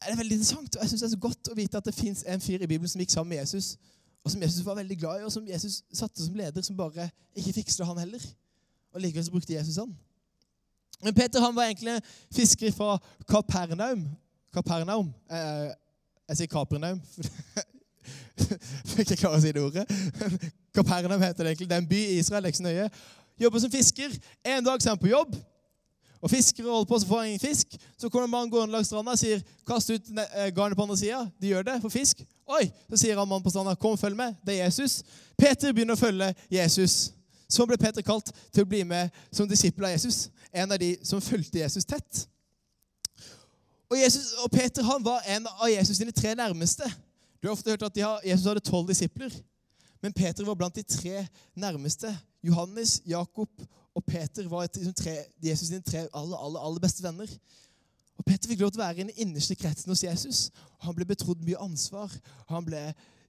er 0.00 0.10
det 0.10 0.18
veldig 0.18 0.36
interessant. 0.36 0.76
og 0.76 0.82
jeg 0.82 0.88
synes 0.88 1.00
Det 1.00 1.06
er 1.06 1.16
så 1.16 1.24
godt 1.26 1.50
å 1.52 1.56
vite 1.56 1.76
at 1.78 1.84
det 1.84 1.94
fins 1.94 2.24
en 2.26 2.40
fyr 2.40 2.62
i 2.62 2.66
Bibelen 2.66 2.88
som 2.88 3.02
gikk 3.02 3.10
sammen 3.10 3.34
med 3.34 3.42
Jesus, 3.42 3.76
og 4.24 4.30
som 4.30 4.42
Jesus 4.42 4.64
var 4.66 4.78
veldig 4.78 4.98
glad 4.98 5.20
i, 5.20 5.26
og 5.26 5.32
som 5.32 5.48
Jesus 5.48 5.82
satte 5.92 6.24
som 6.24 6.34
leder, 6.34 6.62
som 6.62 6.76
bare 6.76 7.10
ikke 7.34 7.52
fikset 7.52 7.86
han 7.86 7.98
heller. 7.98 8.24
Og 8.94 9.00
Likevel 9.00 9.24
så 9.24 9.34
brukte 9.34 9.54
Jesus 9.54 9.76
han. 9.76 9.92
Men 11.02 11.14
Peter 11.14 11.40
han 11.40 11.56
var 11.56 11.62
egentlig 11.62 12.00
fisker 12.30 12.72
fra 12.72 12.98
Kapernaum. 13.28 14.08
Kapernaum. 14.54 15.12
Eh, 15.30 15.72
jeg 16.28 16.36
sier 16.36 16.46
Kapernaum. 16.46 17.00
Fikk 18.94 19.10
jeg 19.10 19.18
klare 19.18 19.38
å 19.38 19.42
si 19.42 19.52
det 19.52 19.62
ordet. 19.62 20.52
Kapernaum 20.74 21.22
heter 21.22 21.44
det 21.44 21.52
egentlig. 21.52 21.68
Det 21.68 21.74
er 21.76 21.84
en 21.84 21.88
by 21.88 22.02
i 22.02 22.18
Israel. 22.18 22.46
ikke 22.46 22.58
så 22.58 22.62
nøye. 22.62 22.90
Jobber 23.40 23.58
som 23.58 23.70
fisker. 23.70 24.10
En 24.44 24.64
dag 24.64 24.74
er 24.74 24.88
han 24.88 24.98
på 24.98 25.10
jobb 25.10 25.36
og 26.22 26.30
fiskere 26.30 26.70
holder 26.70 26.84
på, 26.84 26.98
så 26.98 27.06
får 27.06 27.18
han 27.18 27.26
ingen 27.26 27.40
fisk. 27.40 27.66
Så 27.98 28.08
kommer 28.08 28.24
en 28.24 28.30
mann 28.30 28.50
gående 28.50 28.72
langs 28.72 28.86
stranda 28.86 29.10
og 29.10 29.18
sier 29.18 29.40
'kast 29.66 29.90
ut 29.90 30.02
eh, 30.10 30.54
garnet 30.54 30.76
på 30.76 30.82
andre 30.82 30.96
sida'. 30.96 31.30
De 31.40 31.48
gjør 31.48 31.62
det 31.62 31.80
for 31.80 31.88
fisk. 31.88 32.22
Oi, 32.46 32.70
Så 32.90 32.96
sier 32.96 33.18
han 33.18 33.28
mannen 33.28 33.42
på 33.42 33.50
stranda 33.50 33.74
'kom, 33.74 33.98
følg 33.98 34.16
med'. 34.16 34.34
Det 34.46 34.60
er 34.60 34.64
Jesus. 34.64 35.02
Peter 35.38 35.72
begynner 35.72 35.94
å 35.94 35.98
følge 35.98 36.34
Jesus. 36.50 37.12
Så 37.48 37.66
ble 37.66 37.76
Peter 37.76 38.02
kalt 38.02 38.32
til 38.52 38.62
å 38.62 38.68
bli 38.68 38.82
med 38.82 39.10
som 39.32 39.48
disippel 39.48 39.84
av 39.84 39.90
Jesus. 39.90 40.30
En 40.54 40.72
av 40.72 40.78
de 40.78 40.96
som 41.02 41.20
fulgte 41.20 41.58
Jesus 41.58 41.84
tett. 41.84 42.28
Og, 43.90 43.98
Jesus, 43.98 44.32
og 44.44 44.50
Peter 44.50 44.82
han 44.82 45.04
var 45.04 45.20
en 45.26 45.46
av 45.46 45.68
Jesus 45.68 45.96
sine 45.96 46.12
tre 46.12 46.34
nærmeste. 46.34 46.84
Du 47.42 47.48
har 47.48 47.52
ofte 47.52 47.70
hørt 47.70 47.82
at 47.82 47.96
har, 47.96 48.20
Jesus 48.24 48.46
hadde 48.46 48.60
tolv 48.60 48.88
disipler. 48.88 49.30
Men 50.02 50.12
Peter 50.12 50.44
var 50.44 50.58
blant 50.58 50.74
de 50.74 50.82
tre 50.82 51.26
nærmeste. 51.54 52.10
Johannes, 52.42 53.00
Jakob 53.06 53.48
og 53.94 54.04
Peter 54.04 54.48
var 54.48 54.66
liksom 54.66 54.94
tre, 54.94 55.16
Jesus 55.42 55.68
sine 55.68 55.82
tre 55.84 56.06
aller, 56.10 56.36
aller, 56.36 56.60
aller 56.60 56.82
beste 56.82 57.04
venner. 57.04 57.30
Og 58.18 58.24
Peter 58.24 58.50
fikk 58.50 58.62
lov 58.62 58.72
til 58.72 58.80
å 58.80 58.84
være 58.84 58.98
i 58.98 59.06
den 59.06 59.22
innerste 59.24 59.56
kretsen 59.58 59.92
hos 59.92 60.04
Jesus. 60.04 60.40
Han 60.84 60.96
ble 60.96 61.06
betrodd 61.08 61.44
mye 61.46 61.60
ansvar. 61.62 62.12
Han 62.50 62.66
ble 62.66 62.82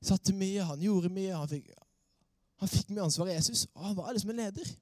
satt 0.04 0.24
til 0.26 0.38
mye, 0.38 0.66
han 0.66 0.82
gjorde 0.82 1.12
mye. 1.14 1.36
Han 1.36 1.50
fikk, 1.52 1.70
han 2.64 2.72
fikk 2.72 2.92
mye 2.92 3.06
ansvar 3.06 3.30
av 3.30 3.36
Jesus, 3.36 3.68
og 3.74 3.88
han 3.88 4.00
var 4.00 4.16
liksom 4.16 4.34
en 4.34 4.42
leder. 4.44 4.74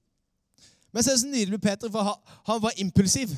Men 0.91 1.03
så 1.03 1.12
er 1.12 1.15
det 1.15 1.24
så 1.24 1.31
nydelig 1.31 1.55
med 1.55 1.63
Peter, 1.63 1.91
for 1.91 2.07
han, 2.07 2.31
han 2.50 2.63
var 2.63 2.79
impulsiv. 2.83 3.36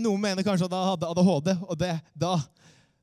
noen 0.00 0.20
mener 0.20 0.46
kanskje 0.46 0.68
at 0.68 0.76
han 0.76 0.92
hadde 0.94 1.10
ADHD, 1.10 1.50
og 1.68 1.78
det, 1.80 1.92
da, 2.16 2.38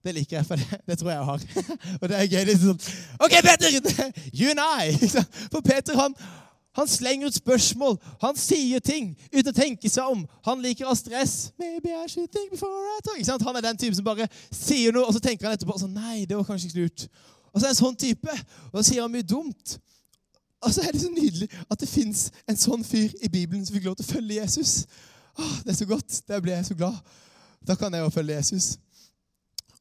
det 0.03 0.13
liker 0.15 0.37
jeg, 0.37 0.45
for 0.45 0.55
det, 0.55 0.79
det 0.87 0.97
tror 0.97 1.09
jeg 1.11 1.17
jeg 1.17 1.25
har. 1.25 1.41
og 2.01 2.09
det 2.09 2.17
er 2.17 2.29
gøy. 2.31 2.43
Liksom. 2.49 2.79
OK, 3.19 3.35
Peter! 3.47 3.67
You 4.39 4.53
and 4.53 4.61
I! 4.61 5.09
For 5.53 5.61
Peter 5.61 5.97
han, 5.99 6.15
han 6.77 6.87
slenger 6.87 7.27
ut 7.27 7.35
spørsmål. 7.35 7.97
Han 8.21 8.37
sier 8.37 8.79
ting 8.79 9.11
uten 9.33 9.51
å 9.51 9.55
tenke 9.55 9.89
seg 9.91 10.09
om. 10.13 10.23
Han 10.47 10.63
liker 10.63 10.87
å 10.87 10.93
ha 10.93 10.97
stress. 10.97 11.51
Maybe 11.59 11.93
I 11.93 12.07
should 12.07 12.31
think 12.31 12.55
before 12.55 12.71
I 12.71 12.99
talk. 13.03 13.19
Ikke 13.19 13.29
sant? 13.29 13.45
Han 13.45 13.59
er 13.59 13.67
den 13.67 13.77
typen 13.77 13.99
som 13.99 14.07
bare 14.07 14.29
sier 14.49 14.95
noe, 14.95 15.05
og 15.05 15.13
så 15.13 15.21
tenker 15.21 15.49
han 15.49 15.57
etterpå 15.57 15.77
sånn, 15.81 15.93
nei, 15.93 16.23
det 16.25 16.39
var 16.39 16.47
kanskje 16.47 16.71
ikke 16.71 16.85
lurt. 16.85 17.07
Og 17.51 17.59
så 17.59 17.65
er 17.65 17.69
han 17.69 17.75
en 17.75 17.81
sånn 17.83 17.97
type, 17.99 18.37
og 18.71 18.77
så 18.79 18.85
sier 18.87 19.03
han 19.03 19.13
mye 19.13 19.27
dumt. 19.27 19.77
Og 20.61 20.73
så 20.73 20.85
er 20.85 20.93
det 20.93 21.01
så 21.01 21.09
nydelig 21.11 21.49
at 21.67 21.81
det 21.81 21.89
fins 21.89 22.27
en 22.49 22.59
sånn 22.59 22.85
fyr 22.85 23.13
i 23.19 23.29
Bibelen 23.33 23.65
som 23.65 23.75
fikk 23.75 23.89
lov 23.89 23.97
til 23.99 24.05
å 24.05 24.13
følge 24.13 24.37
Jesus. 24.37 24.85
Åh, 25.35 25.55
det 25.65 25.73
er 25.73 25.79
så 25.79 25.87
godt. 25.89 26.21
Der 26.29 26.41
blir 26.43 26.55
jeg 26.55 26.69
så 26.69 26.77
glad. 26.77 26.97
Da 27.67 27.75
kan 27.75 27.93
jeg 27.93 28.05
jo 28.05 28.13
følge 28.13 28.37
Jesus. 28.37 28.75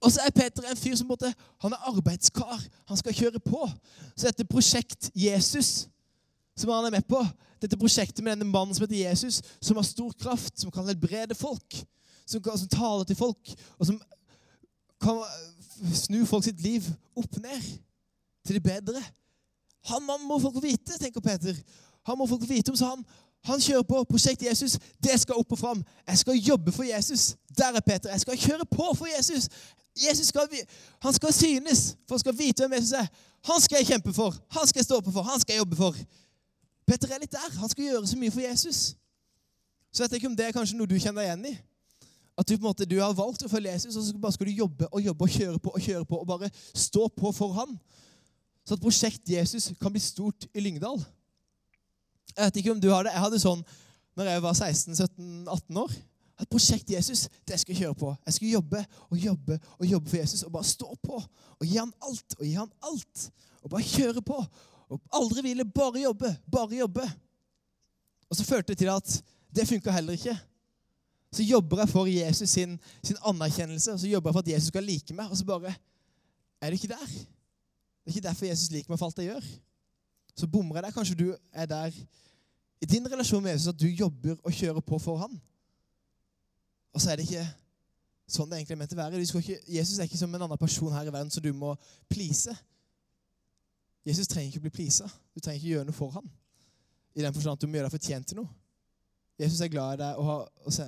Og 0.01 0.13
så 0.13 0.25
er 0.25 0.33
Peter 0.33 0.65
en 0.65 0.77
fyr 0.81 0.95
som 0.97 1.11
måtte, 1.11 1.29
han 1.61 1.73
er 1.77 1.89
arbeidskar. 1.91 2.61
Han 2.89 2.97
skal 2.97 3.15
kjøre 3.15 3.41
på. 3.45 3.69
Så 4.17 4.31
dette 4.31 4.49
prosjekt 4.49 5.11
Jesus, 5.15 5.89
som 6.57 6.73
han 6.73 6.89
er 6.89 6.95
med 6.97 7.07
på, 7.09 7.21
dette 7.61 7.77
prosjektet 7.77 8.25
med 8.25 8.33
denne 8.33 8.49
mannen 8.49 8.75
som 8.75 8.87
heter 8.87 9.03
Jesus, 9.03 9.43
som 9.61 9.77
har 9.77 9.85
stor 9.85 10.13
kraft, 10.21 10.61
som 10.61 10.73
kan 10.73 10.89
helbrede 10.89 11.37
folk, 11.37 11.83
som, 12.27 12.43
kan, 12.43 12.59
som 12.59 12.69
taler 12.73 13.05
til 13.05 13.17
folk, 13.17 13.53
og 13.79 13.87
som 13.87 14.01
kan 15.01 15.21
snu 15.97 16.25
folk 16.29 16.45
sitt 16.45 16.61
liv 16.65 16.85
opp 17.17 17.37
ned 17.41 17.67
til 18.47 18.57
det 18.57 18.65
bedre. 18.65 19.03
Han 19.93 20.05
mannen 20.05 20.29
må 20.29 20.39
folk 20.41 20.63
vite, 20.63 20.97
tenker 21.01 21.21
Peter. 21.25 21.57
Han 22.09 22.19
må 22.19 22.27
folk 22.29 22.49
vite 22.49 22.73
om, 22.73 22.77
så 22.77 22.95
han, 22.95 23.05
han 23.49 23.61
kjører 23.61 23.85
på. 23.89 24.05
Prosjekt 24.09 24.45
Jesus, 24.45 24.79
det 25.03 25.17
skal 25.21 25.41
opp 25.41 25.53
og 25.53 25.61
fram. 25.61 25.85
Jeg 26.09 26.19
skal 26.19 26.41
jobbe 26.41 26.73
for 26.73 26.89
Jesus. 26.89 27.35
Der 27.57 27.77
er 27.77 27.85
Peter. 27.85 28.11
Jeg 28.11 28.21
skal 28.21 28.39
kjøre 28.39 28.67
på 28.69 28.91
for 28.97 29.09
Jesus. 29.17 29.49
Jesus 30.09 30.31
skal, 30.33 30.49
han 31.03 31.13
skal 31.13 31.33
synes, 31.33 31.97
for 32.07 32.17
han 32.17 32.23
skal 32.23 32.39
vite 32.39 32.65
hvem 32.65 32.79
Jesus 32.79 32.93
er. 32.93 33.07
Han 33.45 33.61
skal 33.61 33.81
jeg 33.81 33.87
kjempe 33.87 34.13
for. 34.13 34.37
Han 34.57 34.67
skal 34.67 34.81
jeg 34.81 34.89
stå 34.89 35.01
på 35.01 35.13
for. 35.13 35.23
Han 35.23 35.41
skal 35.41 35.55
jeg 35.55 35.59
jobbe 35.65 35.77
for. 35.77 35.97
Peter 36.87 37.13
er 37.15 37.23
litt 37.23 37.33
der. 37.33 37.51
Han 37.61 37.69
skal 37.69 37.85
gjøre 37.85 38.07
så 38.07 38.19
mye 38.19 38.33
for 38.35 38.45
Jesus. 38.45 38.81
Så 39.93 40.05
jeg 40.05 40.11
tenker 40.11 40.31
om 40.31 40.37
det 40.37 40.47
er 40.47 40.55
kanskje 40.55 40.79
noe 40.79 40.91
du 40.91 40.99
kjenner 40.99 41.23
deg 41.23 41.31
igjen 41.31 41.47
i. 41.53 41.55
At 42.39 42.49
du 42.49 42.55
på 42.55 42.63
en 42.63 42.71
måte, 42.71 42.87
du 42.89 42.97
har 43.01 43.13
valgt 43.17 43.43
å 43.45 43.51
følge 43.53 43.73
Jesus, 43.75 43.97
og 43.97 44.05
så 44.07 44.19
bare 44.21 44.33
skal 44.33 44.49
du 44.49 44.63
jobbe 44.63 44.89
og 44.89 45.03
jobbe 45.05 45.27
og 45.27 45.35
kjøre 45.35 45.61
på 45.61 45.73
og 45.75 45.83
kjøre 45.85 46.07
på 46.09 46.21
og 46.21 46.29
bare 46.29 46.51
stå 46.73 47.09
på 47.13 47.33
for 47.37 47.57
han. 47.59 47.75
Så 48.65 48.77
at 48.77 48.83
prosjekt 48.83 49.29
Jesus 49.29 49.73
kan 49.81 49.93
bli 49.93 50.01
stort 50.03 50.47
i 50.55 50.63
Lyngdal. 50.65 51.01
Jeg 52.37 52.47
vet 52.47 52.61
ikke 52.63 52.73
om 52.73 52.81
du 52.81 52.89
har 52.93 53.05
det. 53.05 53.13
Jeg 53.13 53.25
hadde 53.27 53.43
sånn 53.43 53.65
når 54.17 54.31
jeg 54.31 54.43
var 54.45 54.57
16-17-18 54.57 55.81
år. 55.83 55.99
At 56.41 56.49
prosjekt 56.49 56.91
Jesus, 56.91 57.27
det 57.49 57.59
skal 57.61 57.75
jeg 57.75 57.83
kjøre 57.83 57.99
på. 58.01 58.11
Jeg 58.27 58.35
skal 58.35 58.49
jobbe 58.49 58.85
og 59.11 59.17
jobbe 59.19 59.59
og 59.79 59.87
jobbe 59.87 60.11
for 60.11 60.17
Jesus 60.17 60.43
og 60.43 60.53
bare 60.53 60.65
stå 60.65 60.95
på. 61.03 61.23
Og 61.59 61.67
gi 61.67 61.77
han 61.77 61.93
alt 62.03 62.37
og 62.39 62.45
gi 62.47 62.53
han 62.57 62.71
alt. 62.89 63.27
Og 63.63 63.73
bare 63.75 63.85
kjøre 63.85 64.23
på. 64.25 64.39
Og 64.91 65.01
aldri 65.15 65.45
hvile. 65.45 65.67
Bare 65.69 66.01
jobbe. 66.01 66.31
Bare 66.53 66.79
jobbe. 66.79 67.05
Og 68.31 68.39
så 68.39 68.47
følte 68.47 68.73
jeg 68.73 68.79
til 68.79 68.93
at 68.95 69.19
det 69.57 69.69
funka 69.69 69.93
heller 69.93 70.17
ikke. 70.17 70.37
Så 71.33 71.43
jobber 71.43 71.85
jeg 71.85 71.89
for 71.89 72.07
Jesus 72.07 72.49
sin, 72.49 72.79
sin, 73.03 73.17
anerkjennelse, 73.25 73.93
og 73.93 74.01
så 74.01 74.09
jobber 74.09 74.31
jeg 74.31 74.35
for 74.35 74.41
at 74.41 74.49
Jesus 74.49 74.69
skal 74.73 74.83
like 74.85 75.15
meg. 75.15 75.31
Og 75.31 75.37
så 75.37 75.45
bare 75.45 75.75
er 76.61 76.71
det 76.71 76.81
ikke 76.81 76.95
der. 76.95 77.07
Det 77.07 78.07
er 78.07 78.17
ikke 78.17 78.29
derfor 78.29 78.47
Jesus 78.47 78.71
liker 78.71 78.91
meg 78.91 78.99
for 78.99 79.07
alt 79.07 79.19
jeg 79.19 79.31
gjør. 79.35 79.53
Så 80.37 80.47
bommer 80.47 80.77
jeg 80.77 80.83
der. 80.89 80.97
Kanskje 80.97 81.19
du 81.21 81.29
er 81.53 81.67
der 81.67 81.93
i 82.81 82.87
din 82.87 83.13
relasjon 83.13 83.43
med 83.43 83.53
Jesus 83.53 83.75
at 83.75 83.81
du 83.81 83.87
jobber 83.87 84.37
og 84.43 84.53
kjører 84.53 84.81
på 84.81 84.99
for 84.99 85.21
han. 85.21 85.41
Og 86.95 87.03
så 87.03 87.11
er 87.11 87.21
det 87.21 87.29
ikke 87.29 87.47
sånn 88.31 88.51
det 88.51 88.61
egentlig 88.61 88.77
er 88.77 88.81
ment 88.81 88.95
å 88.95 88.99
være. 88.99 89.23
Ikke, 89.23 89.59
Jesus 89.67 89.99
er 89.99 90.07
ikke 90.07 90.19
som 90.21 90.35
en 90.35 90.45
annen 90.47 90.61
person 90.61 90.93
her 90.95 91.09
i 91.09 91.15
verden 91.15 91.33
som 91.35 91.43
du 91.45 91.51
må 91.57 91.75
please. 92.11 92.55
Jesus 94.07 94.31
trenger 94.31 94.51
ikke 94.51 94.63
å 94.63 94.67
bli 94.69 94.77
pleasa. 94.81 95.09
Du 95.35 95.43
trenger 95.43 95.61
ikke 95.61 95.75
gjøre 95.75 95.89
noe 95.89 95.97
for 95.97 96.15
ham. 96.15 96.27
I 97.15 97.25
den 97.25 97.35
forstand 97.35 97.59
at 97.59 97.63
du 97.63 97.69
må 97.69 97.79
gjøre 97.79 97.91
deg 97.91 97.97
fortjent 97.97 98.31
til 98.31 98.41
noe. 98.41 98.53
Jesus 99.41 99.61
er 99.65 99.73
glad 99.73 99.97
i 99.97 100.03
deg, 100.03 100.21
og, 100.21 100.25
har, 100.29 100.47
og 100.69 100.75
så, 100.75 100.87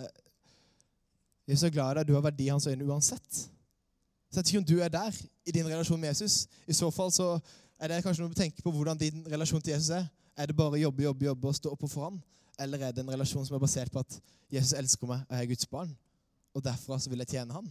Jesus 1.49 1.67
er 1.67 1.75
glad 1.75 1.93
i 1.93 1.99
deg, 1.99 2.09
du 2.09 2.17
har 2.17 2.25
verdi 2.25 2.47
i 2.47 2.53
hans 2.53 2.67
øyne 2.69 2.87
uansett. 2.87 3.43
Så 4.33 4.39
jeg 4.39 4.43
vet 4.43 4.53
ikke 4.53 4.63
om 4.63 4.69
du 4.69 4.79
er 4.81 4.93
der 4.93 5.17
i 5.47 5.53
din 5.53 5.69
relasjon 5.69 6.01
med 6.01 6.13
Jesus. 6.13 6.47
I 6.69 6.77
så 6.77 6.91
fall 6.95 7.13
så 7.13 7.35
er 7.81 7.91
det 7.91 8.03
kanskje 8.05 8.25
noe 8.25 8.33
å 8.33 8.39
tenke 8.39 8.63
på 8.65 8.73
hvordan 8.73 9.01
din 9.01 9.25
relasjon 9.29 9.61
til 9.61 9.75
Jesus 9.75 9.91
er. 9.97 10.07
Er 10.37 10.49
det 10.49 10.57
bare 10.57 10.81
jobbe, 10.81 11.03
jobbe, 11.03 11.27
jobbe 11.27 11.49
og 11.49 11.57
stå 11.59 11.73
opp 11.75 11.85
for 11.91 12.07
ham? 12.07 12.21
Eller 12.61 12.79
er 12.79 12.93
det 12.93 13.05
en 13.05 13.13
relasjon 13.13 13.47
som 13.47 13.57
er 13.57 13.63
basert 13.63 13.93
på 13.93 14.03
at 14.03 14.19
Jesus 14.53 14.75
elsker 14.77 15.09
meg 15.09 15.23
og 15.29 15.37
jeg 15.37 15.47
er 15.47 15.53
Guds 15.55 15.67
barn, 15.67 15.95
og 16.55 16.65
derfra 16.65 16.99
så 17.01 17.11
vil 17.11 17.25
jeg 17.25 17.35
tjene 17.37 17.57
han? 17.57 17.71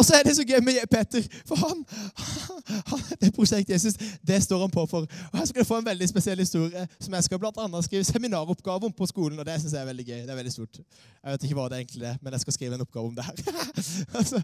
Og 0.00 0.04
så 0.04 0.14
er 0.16 0.22
det 0.24 0.32
så 0.36 0.44
gøy 0.48 0.62
med 0.64 0.78
Peter, 0.90 1.22
for 1.46 1.56
han, 1.60 1.82
han, 2.16 3.00
det 3.20 3.34
prosjektet 3.36 3.74
Jesus, 3.74 3.94
det 4.26 4.38
står 4.42 4.60
han 4.60 4.70
på 4.72 4.86
for. 4.88 5.04
Og 5.32 5.38
Her 5.38 5.44
skal 5.44 5.60
du 5.60 5.68
få 5.68 5.78
en 5.78 5.84
veldig 5.86 6.08
spesiell 6.08 6.38
historie 6.40 6.86
som 7.00 7.14
jeg 7.14 7.26
skal 7.26 7.40
blant 7.42 7.58
annet 7.60 7.84
skrive 7.84 8.04
seminaroppgave 8.08 8.88
om 8.88 8.94
på 8.96 9.06
skolen. 9.06 9.38
og 9.38 9.46
Det 9.46 9.58
synes 9.60 9.72
jeg 9.72 9.82
er 9.82 9.90
veldig 9.90 10.06
gøy. 10.06 10.22
Det 10.22 10.30
er 10.30 10.40
veldig 10.40 10.52
stort. 10.52 10.80
Jeg 11.24 11.32
vet 11.32 11.44
ikke 11.44 11.58
hva 11.58 11.68
det 11.68 11.82
egentlig 11.82 12.06
er, 12.08 12.16
men 12.22 12.32
jeg 12.32 12.40
skal 12.40 12.56
skrive 12.56 12.74
en 12.74 12.80
oppgave 12.86 13.06
om 13.06 13.14
det 13.14 13.24
her. 13.24 13.34
altså, 14.18 14.42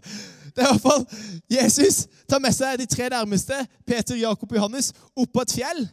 det 0.55 0.63
er 0.63 0.67
i 0.67 0.71
hvert 0.71 0.85
fall 0.85 1.07
Jesus 1.49 2.05
tar 2.29 2.43
med 2.43 2.53
seg 2.53 2.77
de 2.79 2.85
tre 2.85 3.09
nærmeste, 3.09 3.57
Peter, 3.87 4.15
Jakob 4.15 4.51
og 4.51 4.57
Johannes, 4.61 4.93
opp 5.15 5.33
på 5.33 5.41
et 5.47 5.57
fjell. 5.57 5.87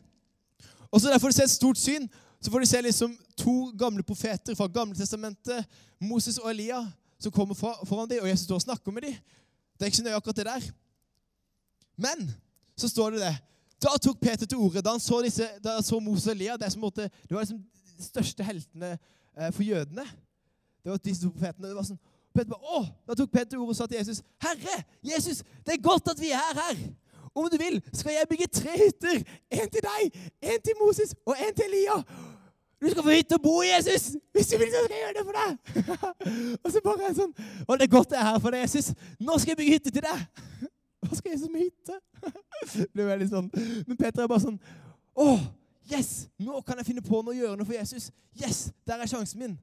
Og 0.94 1.00
så 1.00 1.10
Der 1.10 1.18
får 1.18 1.28
du 1.28 1.34
se 1.34 1.42
et 1.42 1.50
stort 1.50 1.78
syn. 1.78 2.08
Så 2.40 2.50
får 2.50 2.58
du 2.58 2.66
se 2.66 2.80
liksom 2.80 3.18
to 3.36 3.72
gamle 3.78 4.02
profeter 4.02 4.54
fra 4.54 4.66
Gamle 4.66 4.94
testamentet, 4.94 5.66
Moses 6.00 6.38
og 6.38 6.50
Elia, 6.50 6.86
som 7.18 7.32
kommer 7.32 7.54
foran 7.54 8.10
dem, 8.10 8.22
og 8.22 8.28
Jesus 8.28 8.44
står 8.44 8.54
og 8.54 8.62
snakker 8.62 8.92
med 8.92 9.02
dem. 9.02 9.14
Det 9.74 9.82
er 9.82 9.86
ikke 9.86 9.96
så 9.96 10.04
nøye 10.04 10.14
akkurat 10.14 10.36
det 10.36 10.46
der. 10.46 10.66
Men 11.96 12.30
så 12.76 12.88
står 12.88 13.10
det 13.10 13.20
det. 13.20 13.36
Da 13.82 13.96
tok 14.02 14.20
Peter 14.20 14.46
til 14.46 14.58
orde. 14.58 14.82
Da 14.82 14.90
han 14.90 15.00
så, 15.00 15.22
disse, 15.22 15.48
da 15.64 15.74
han 15.74 15.82
så 15.82 15.98
Moses 16.00 16.26
og 16.26 16.32
Elia 16.32 16.56
det, 16.56 16.76
måtte, 16.76 17.02
det 17.02 17.34
var 17.34 17.40
liksom 17.40 17.62
de 17.98 18.04
største 18.04 18.44
heltene 18.44 18.98
eh, 19.38 19.52
for 19.52 19.62
jødene. 19.62 20.04
Det 20.84 20.90
var 20.90 20.96
disse 20.96 21.22
to 21.24 21.32
profetene. 21.32 21.68
Det 21.68 21.76
var 21.76 21.88
sånn, 21.88 22.02
Peter 22.34 22.52
bare, 22.52 22.76
å, 22.76 22.84
Da 23.08 23.16
tok 23.18 23.32
Peter 23.32 23.50
til 23.50 23.64
orde 23.64 23.74
og 23.74 23.76
sa 23.76 23.86
til 23.86 23.98
Jesus, 23.98 24.22
'Herre, 24.38 24.84
Jesus, 25.02 25.42
det 25.66 25.74
er 25.74 25.82
godt 25.82 26.08
at 26.08 26.20
vi 26.20 26.30
er 26.30 26.60
her.' 26.60 26.84
Om 27.34 27.48
du 27.50 27.56
vil, 27.58 27.82
skal 27.92 28.12
jeg 28.14 28.28
bygge 28.30 28.46
tre 28.46 28.76
hytter. 28.78 29.22
En 29.50 29.70
til 29.70 29.82
deg, 29.82 30.22
en 30.42 30.60
til 30.64 30.78
Moses 30.80 31.14
og 31.26 31.34
en 31.34 31.54
til 31.54 31.66
Elia. 31.68 31.98
Du 32.84 32.90
skal 32.90 33.02
få 33.02 33.10
hytte 33.10 33.34
og 33.38 33.42
bo 33.42 33.62
i 33.62 33.70
Jesus! 33.76 34.16
Hvis 34.32 34.46
du 34.46 34.58
vil, 34.58 34.68
så 34.70 34.80
skal 34.84 34.96
jeg 34.96 35.04
gjøre 35.04 35.16
det 35.18 35.24
for 35.26 35.36
deg! 35.40 35.50
og 36.64 36.72
så 36.72 36.82
bare 36.84 37.12
sånn 37.16 37.30
Og 37.64 37.78
det 37.78 37.86
er 37.86 37.92
godt 37.94 38.12
jeg 38.12 38.20
er 38.20 38.26
her 38.28 38.40
for 38.42 38.52
deg, 38.52 38.64
Jesus. 38.66 38.90
Nå 39.20 39.38
skal 39.40 39.54
jeg 39.54 39.60
bygge 39.60 39.76
hytte 39.78 39.92
til 39.94 40.04
deg! 40.04 40.24
Hva 41.04 41.18
skal 41.18 41.32
Jesus 41.32 41.52
med 41.52 41.64
hytte? 41.64 41.96
det 42.74 42.88
blir 42.92 43.08
veldig 43.08 43.28
sånn. 43.30 43.48
Men 43.86 43.96
Peter 43.96 44.24
er 44.24 44.30
bare 44.30 44.44
sånn 44.44 44.58
Å, 45.16 45.28
yes! 45.94 46.12
Nå 46.44 46.60
kan 46.66 46.80
jeg 46.82 46.90
finne 46.90 47.04
på 47.06 47.22
noe 47.22 47.32
å 47.32 47.38
gjøre 47.38 47.56
noe 47.60 47.68
for 47.68 47.78
Jesus. 47.78 48.10
Yes! 48.36 48.66
Der 48.84 49.00
er 49.00 49.10
sjansen 49.10 49.40
min. 49.40 49.56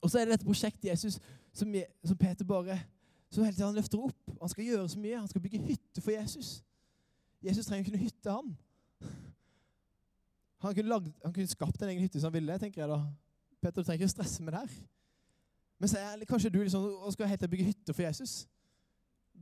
Og 0.00 0.08
så 0.08 0.20
er 0.20 0.28
det 0.28 0.38
dette 0.38 0.48
prosjektet 0.48 0.88
Jesus 0.88 1.18
som, 1.52 1.74
som 2.06 2.18
Peter 2.18 2.46
bare 2.48 2.78
som 3.28 3.44
hele 3.44 3.56
tiden 3.56 3.76
løfter 3.76 4.08
opp. 4.08 4.27
Han 4.40 4.48
skal 4.52 4.64
gjøre 4.64 4.88
så 4.88 4.98
mye. 5.02 5.18
Han 5.18 5.28
skal 5.28 5.44
bygge 5.44 5.62
hytte 5.66 6.02
for 6.04 6.14
Jesus. 6.14 6.58
Jesus 7.44 7.66
trenger 7.66 7.86
ikke 7.86 7.96
noe 7.96 8.04
hytte, 8.04 8.34
han. 8.34 8.56
Han 10.58 10.74
kunne, 10.74 10.90
lagd, 10.90 11.10
han 11.22 11.32
kunne 11.34 11.50
skapt 11.50 11.82
en 11.82 11.92
egen 11.92 12.02
hytte 12.02 12.20
som 12.20 12.32
han 12.32 12.40
ville. 12.40 12.58
tenker 12.58 12.82
jeg 12.82 12.90
da. 12.90 13.02
Petter, 13.62 13.82
du 13.82 13.86
trenger 13.86 14.02
ikke 14.02 14.10
å 14.10 14.16
stresse 14.16 14.42
med 14.42 14.54
det 14.54 14.62
her. 14.64 14.78
Men 15.78 15.90
så 15.90 16.00
er 16.02 16.24
kanskje 16.26 16.50
du 16.50 16.58
liksom, 16.62 16.86
skal 17.14 17.30
helt 17.30 17.50
bygge 17.50 17.68
hytte 17.70 17.94
for 17.94 18.02
Jesus. 18.02 18.40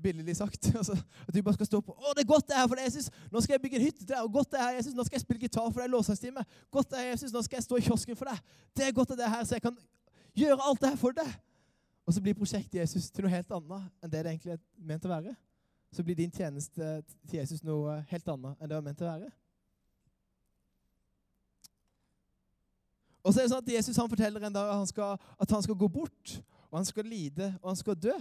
Billig 0.03 0.37
sagt. 0.37 0.69
Altså, 0.77 0.93
at 1.29 1.35
du 1.35 1.43
bare 1.43 1.57
skal 1.57 1.67
stå 1.67 1.81
på 1.81 1.93
'Å, 1.97 2.13
det 2.13 2.25
er 2.25 2.29
godt 2.29 2.49
det 2.49 2.57
er 2.57 2.69
for 2.69 2.77
deg, 2.77 2.85
Jesus! 2.85 3.09
Nå 3.33 3.41
skal 3.41 3.57
jeg 3.57 3.63
bygge 3.63 3.77
en 3.81 3.87
hytte 3.87 4.03
til 4.05 4.13
deg. 4.13 4.21
og 4.21 4.33
godt 4.33 4.51
det 4.53 4.61
er, 4.61 4.71
Jesus. 4.77 4.95
Nå 4.95 5.05
skal 5.05 5.17
jeg 5.17 5.25
spille 5.25 5.41
gitar 5.41 5.71
for 5.71 5.81
deg, 5.81 5.89
i 5.89 5.95
låsangstime. 5.95 6.45
Godt 6.71 6.91
det 6.91 7.01
er, 7.01 7.09
Jesus. 7.15 7.33
Nå 7.33 7.43
skal 7.43 7.57
jeg 7.57 7.65
stå 7.65 7.77
i 7.77 7.87
kiosken 7.89 8.17
for 8.17 8.29
deg. 8.29 8.39
Det 8.77 8.85
er 8.85 8.93
godt 8.93 9.09
det 9.17 9.25
er 9.25 9.33
her, 9.33 9.45
så 9.45 9.57
jeg 9.57 9.65
kan 9.65 9.79
gjøre 10.37 10.61
alt 10.69 10.81
det 10.81 10.91
her 10.93 11.01
for 11.01 11.17
deg. 11.17 11.33
Og 12.07 12.15
så 12.15 12.23
blir 12.23 12.37
prosjektet 12.39 12.79
Jesus 12.79 13.11
til 13.11 13.27
noe 13.27 13.35
helt 13.35 13.51
annet 13.51 13.89
enn 14.05 14.13
det 14.13 14.23
det 14.23 14.33
egentlig 14.33 14.53
er 14.55 14.63
ment 14.79 15.07
å 15.09 15.11
være. 15.11 15.35
Så 15.95 16.05
blir 16.07 16.19
din 16.19 16.31
tjeneste 16.31 17.03
til 17.27 17.41
Jesus 17.41 17.65
noe 17.67 17.99
helt 18.11 18.29
annet 18.31 18.61
enn 18.61 18.71
det 18.71 18.79
var 18.79 18.87
ment 18.87 19.03
å 19.03 19.11
være. 19.11 19.33
Og 23.27 23.35
så 23.35 23.41
er 23.41 23.47
det 23.47 23.51
sånn 23.51 23.65
at 23.65 23.73
Jesus 23.75 23.99
han 23.99 24.11
forteller 24.11 24.45
en 24.47 24.55
dag 24.55 24.69
at 24.71 24.79
han, 24.79 24.87
skal, 24.87 25.17
at 25.19 25.51
han 25.51 25.63
skal 25.67 25.75
gå 25.75 25.89
bort, 25.91 26.35
og 26.71 26.77
han 26.79 26.87
skal 26.87 27.09
lide, 27.11 27.49
og 27.59 27.73
han 27.73 27.79
skal 27.81 27.99
dø. 27.99 28.15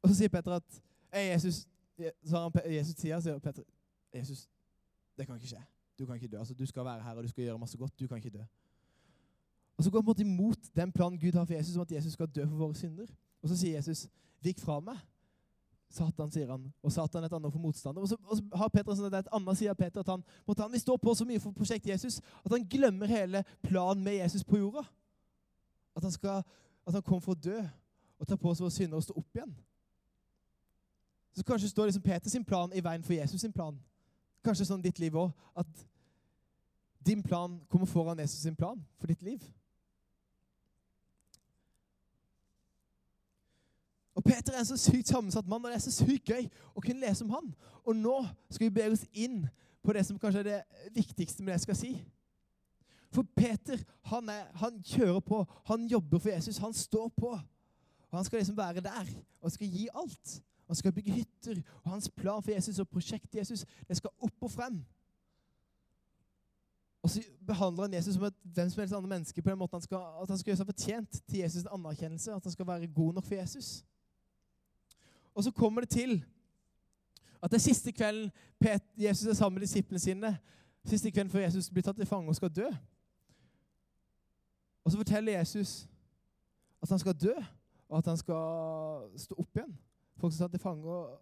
Og 0.00 0.08
så 0.08 0.14
sier 0.16 0.32
Peter 0.32 0.56
at 0.56 0.78
hey, 1.12 1.34
Jesus, 1.34 1.66
så 2.24 2.38
har 2.38 2.46
han, 2.46 2.72
Jesus 2.72 2.96
sier, 2.96 3.20
sier 3.20 3.42
Peter, 3.44 3.66
Jesus, 4.14 4.46
det 5.18 5.26
kan 5.28 5.36
ikke 5.36 5.50
skje. 5.52 5.60
Du 5.98 6.06
kan 6.06 6.16
ikke 6.16 6.30
dø. 6.32 6.38
Altså, 6.40 6.56
du 6.56 6.64
skal 6.66 6.84
være 6.84 7.04
her, 7.04 7.16
og 7.16 7.22
du 7.24 7.28
skal 7.28 7.44
gjøre 7.44 7.58
masse 7.60 7.76
godt. 7.78 7.92
Du 8.00 8.06
kan 8.08 8.16
ikke 8.16 8.32
dø. 8.38 8.44
Og 9.76 9.84
så 9.84 9.90
går 9.90 10.02
han 10.06 10.26
imot 10.26 10.58
den 10.76 10.92
planen 10.92 11.18
Gud 11.20 11.32
har 11.32 11.44
for 11.44 11.54
Jesus, 11.54 11.76
om 11.76 11.82
at 11.82 11.92
Jesus 11.92 12.12
skal 12.12 12.26
dø 12.26 12.46
for 12.46 12.56
våre 12.56 12.74
synder. 12.74 13.06
Og 13.42 13.48
så 13.48 13.56
sier 13.56 13.76
Jesus, 13.76 14.08
'Vik 14.40 14.60
fra 14.60 14.80
meg'. 14.80 15.04
Satan, 15.90 16.30
sier 16.30 16.50
han. 16.50 16.72
Og 16.82 16.92
Satan 16.92 17.22
er 17.22 17.26
et 17.26 17.32
annet 17.32 17.52
for 17.52 17.62
motstander. 17.62 18.02
Og 18.02 18.08
så, 18.08 18.16
og 18.26 18.36
så 18.36 18.42
har 18.58 18.70
sånn 18.74 19.06
at 19.06 19.12
det 19.12 19.18
er 19.18 19.26
et 19.26 19.34
annet 19.38 19.58
side 19.58 19.70
av 19.70 19.78
Peter 19.78 20.02
at 20.02 20.08
han, 20.08 20.24
måtte 20.46 20.62
han 20.62 20.72
vil 20.72 20.82
stå 20.82 20.96
på 20.96 21.14
så 21.14 21.24
mye 21.24 21.40
for 21.40 21.56
prosjektet 21.56 21.92
Jesus 21.92 22.18
at 22.42 22.52
han 22.52 22.66
glemmer 22.68 23.06
hele 23.06 23.44
planen 23.62 24.04
med 24.04 24.18
Jesus 24.18 24.44
på 24.44 24.58
jorda. 24.58 24.82
At 25.96 26.02
han, 26.02 26.12
skal, 26.12 26.42
at 26.86 26.98
han 26.98 27.02
kom 27.06 27.22
for 27.22 27.36
å 27.36 27.40
dø 27.40 27.60
og 28.18 28.28
ta 28.28 28.36
på 28.36 28.54
seg 28.54 28.66
våre 28.66 28.74
synder 28.74 28.98
og 28.98 29.06
stå 29.06 29.16
opp 29.16 29.38
igjen. 29.38 29.54
Så 31.36 31.44
kanskje 31.44 31.68
står 31.68 31.90
liksom 31.90 32.04
Peter 32.04 32.32
sin 32.32 32.44
plan 32.44 32.72
i 32.72 32.82
veien 32.84 33.04
for 33.04 33.12
Jesus 33.12 33.40
sin 33.40 33.52
plan. 33.52 33.76
Kanskje 34.44 34.68
sånn 34.68 34.84
ditt 34.84 34.98
liv 34.98 35.16
òg. 35.16 35.32
At 35.56 35.86
din 37.06 37.22
plan 37.22 37.58
kommer 37.70 37.88
foran 37.88 38.18
Jesus 38.24 38.42
sin 38.42 38.56
plan 38.56 38.80
for 38.98 39.12
ditt 39.12 39.22
liv. 39.22 39.44
Og 44.16 44.24
Peter 44.24 44.54
er 44.54 44.62
en 44.62 44.68
så 44.68 44.78
sykt 44.80 45.10
sammensatt 45.12 45.48
mann, 45.48 45.64
og 45.64 45.70
det 45.70 45.76
er 45.76 45.84
så 45.84 45.92
sykt 45.92 46.30
gøy 46.32 46.46
å 46.72 46.80
kunne 46.80 47.04
lese 47.04 47.24
om 47.24 47.34
han. 47.36 47.50
Og 47.84 47.96
nå 47.96 48.16
skal 48.48 48.66
vi 48.66 48.72
bevege 48.72 48.96
oss 48.96 49.04
inn 49.12 49.42
på 49.84 49.92
det 49.92 50.06
som 50.08 50.18
kanskje 50.18 50.40
er 50.40 50.48
det 50.48 50.94
viktigste 50.96 51.44
med 51.44 51.52
det 51.52 51.58
jeg 51.58 51.66
skal 51.66 51.78
si. 51.82 51.92
For 53.12 53.28
Peter 53.36 53.80
han, 54.10 54.28
er, 54.32 54.48
han 54.60 54.80
kjører 54.84 55.20
på, 55.24 55.42
han 55.68 55.86
jobber 55.88 56.22
for 56.22 56.32
Jesus, 56.32 56.62
han 56.64 56.74
står 56.74 57.12
på. 57.16 57.36
Og 58.06 58.18
Han 58.18 58.24
skal 58.24 58.38
liksom 58.38 58.56
være 58.56 58.80
der 58.80 59.08
og 59.40 59.52
skal 59.52 59.68
gi 59.68 59.88
alt. 59.94 60.42
Han 60.66 60.76
skal 60.76 60.92
bygge 60.92 61.12
hytter. 61.12 61.62
Og 61.82 61.90
hans 61.90 62.08
plan 62.10 62.42
for 62.42 62.50
Jesus 62.50 62.78
og 62.78 62.88
prosjektet 62.88 63.38
Jesus 63.38 63.64
det 63.88 63.96
skal 63.96 64.10
opp 64.18 64.46
og 64.46 64.50
frem. 64.50 64.84
Og 67.02 67.10
så 67.10 67.22
behandler 67.46 67.82
han 67.82 67.94
Jesus 67.94 68.14
som 68.14 68.24
et 68.24 68.38
hvem 68.42 68.70
som 68.70 68.80
helst 68.80 68.94
andre 68.94 69.08
menneske 69.08 69.42
på 69.42 69.50
den 69.50 69.58
måten 69.58 69.76
han 69.76 69.82
skal, 69.82 70.06
at 70.22 70.28
han 70.28 70.38
skal 70.38 70.50
gjøre 70.50 70.56
seg 70.62 70.70
fortjent 70.72 71.20
til 71.28 71.42
Jesus' 71.44 71.68
anerkjennelse. 71.70 72.32
At 72.34 72.44
han 72.44 72.52
skal 72.52 72.66
være 72.66 72.86
god 72.86 73.14
nok 73.14 73.26
for 73.26 73.34
Jesus. 73.34 73.84
Og 75.36 75.44
så 75.44 75.52
kommer 75.52 75.84
det 75.84 75.92
til 75.92 76.24
at 77.42 77.50
det 77.50 77.58
er 77.58 77.66
siste 77.68 77.92
kvelden 77.92 78.32
Jesus 78.96 79.26
er 79.26 79.34
sammen 79.36 79.54
med 79.54 79.66
disiplene 79.66 79.98
sine, 80.00 80.38
siste 80.84 81.10
kvelden 81.10 81.30
før 81.30 81.44
Jesus 81.44 81.68
blir 81.70 81.84
tatt 81.84 81.96
til 81.96 82.08
fange 82.08 82.32
og 82.32 82.36
skal 82.36 82.48
dø. 82.48 82.70
Og 84.84 84.92
så 84.92 84.96
forteller 84.96 85.38
Jesus 85.38 85.88
at 86.82 86.88
han 86.88 86.98
skal 86.98 87.14
dø, 87.20 87.34
og 87.88 87.98
at 87.98 88.06
han 88.06 88.16
skal 88.16 89.10
stå 89.18 89.34
opp 89.38 89.58
igjen. 89.58 89.76
Folk 90.16 90.32
som 90.32 90.46
tatt 90.46 90.56
til 90.56 90.62
fange. 90.62 90.84
Og, 90.84 91.18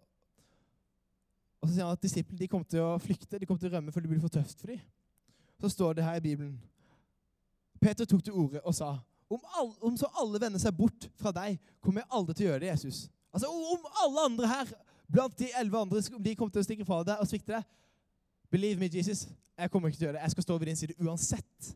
og 1.61 1.67
så 1.67 1.73
sier 1.73 1.85
han 1.85 1.97
at 1.97 2.03
disiplene 2.03 2.39
de 2.39 2.47
kommer 2.47 2.69
til 2.71 2.85
å 2.85 2.95
flykte, 3.01 3.39
de 3.39 3.45
kommer 3.45 3.59
til 3.59 3.73
å 3.73 3.75
rømme, 3.75 3.91
for 3.91 3.99
det 3.99 4.11
blir 4.11 4.21
for 4.23 4.31
tøft 4.31 4.61
for 4.61 4.71
dem. 4.71 4.79
Så 5.59 5.73
står 5.75 5.97
det 5.97 6.07
her 6.07 6.21
i 6.21 6.23
Bibelen. 6.23 6.55
Peter 7.81 8.05
tok 8.05 8.23
til 8.23 8.33
orde 8.33 8.63
og 8.63 8.75
sa 8.75 8.95
om, 9.29 9.41
all, 9.57 9.73
om 9.81 9.97
så 9.97 10.07
alle 10.21 10.39
vender 10.39 10.61
seg 10.61 10.75
bort 10.77 11.09
fra 11.19 11.33
deg, 11.35 11.57
kommer 11.81 12.03
jeg 12.03 12.13
aldri 12.13 12.35
til 12.37 12.45
å 12.45 12.49
gjøre 12.51 12.63
det, 12.63 12.71
Jesus. 12.71 12.99
Altså 13.35 13.49
Om 13.51 13.87
alle 14.03 14.27
andre 14.29 14.47
her, 14.47 14.69
blant 15.11 15.39
de 15.39 15.49
elleve 15.59 15.81
andre, 15.81 16.01
om 16.15 16.23
de 16.23 16.35
kommer 16.35 16.55
til 16.55 16.63
å 16.63 16.67
stikke 16.67 16.85
fra 16.87 17.01
deg 17.05 17.19
og 17.19 17.27
svikte 17.29 17.57
deg 17.57 17.73
Believe 18.53 18.79
me, 18.79 18.87
Jesus, 18.87 19.25
jeg 19.57 19.71
kommer 19.71 19.89
ikke 19.89 19.99
til 19.99 20.05
å 20.05 20.07
gjøre 20.07 20.17
det. 20.19 20.23
Jeg 20.23 20.31
skal 20.31 20.45
stå 20.45 20.57
ved 20.57 20.69
din 20.69 20.77
side 20.79 20.95
uansett. 21.01 21.69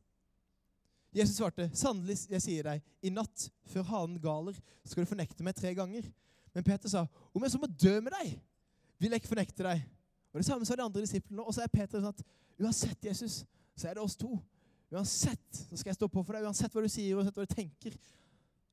Jesus 1.12 1.36
svarte, 1.36 1.66
'Sannelig, 1.74 2.30
jeg 2.30 2.42
sier 2.42 2.64
deg, 2.64 2.84
i 3.02 3.10
natt, 3.10 3.50
før 3.66 3.84
hanen 3.90 4.20
galer, 4.22 4.56
skal 4.86 5.04
du 5.04 5.10
fornekte 5.10 5.44
meg 5.44 5.58
tre 5.58 5.74
ganger.' 5.76 6.06
Men 6.54 6.64
Peter 6.64 6.90
sa, 6.90 7.06
'Om 7.34 7.44
jeg 7.44 7.52
så 7.52 7.60
må 7.60 7.68
dø 7.68 8.00
med 8.00 8.14
deg, 8.22 8.40
vil 9.00 9.12
jeg 9.12 9.22
ikke 9.22 9.34
fornekte 9.34 9.64
deg.' 9.64 9.84
Og 10.34 10.38
Det 10.40 10.46
samme 10.46 10.66
sa 10.66 10.76
de 10.76 10.84
andre 10.84 11.02
disiplene. 11.02 11.44
Og 11.44 11.54
så 11.54 11.64
er 11.64 11.68
Peter 11.68 12.00
sånn 12.00 12.14
at 12.14 12.24
uansett, 12.62 13.06
Jesus, 13.06 13.46
så 13.76 13.90
er 13.90 13.94
det 13.94 14.04
oss 14.04 14.16
to. 14.16 14.40
Uansett 14.92 15.66
så 15.70 15.78
skal 15.78 15.90
jeg 15.90 15.96
stå 15.96 16.08
på 16.08 16.24
for 16.24 16.34
deg. 16.34 16.46
Uansett 16.46 16.74
hva 16.74 16.82
du 16.82 16.90
sier, 16.90 17.18
uansett 17.18 17.36
hva 17.36 17.46
du 17.46 17.54
tenker, 17.54 17.98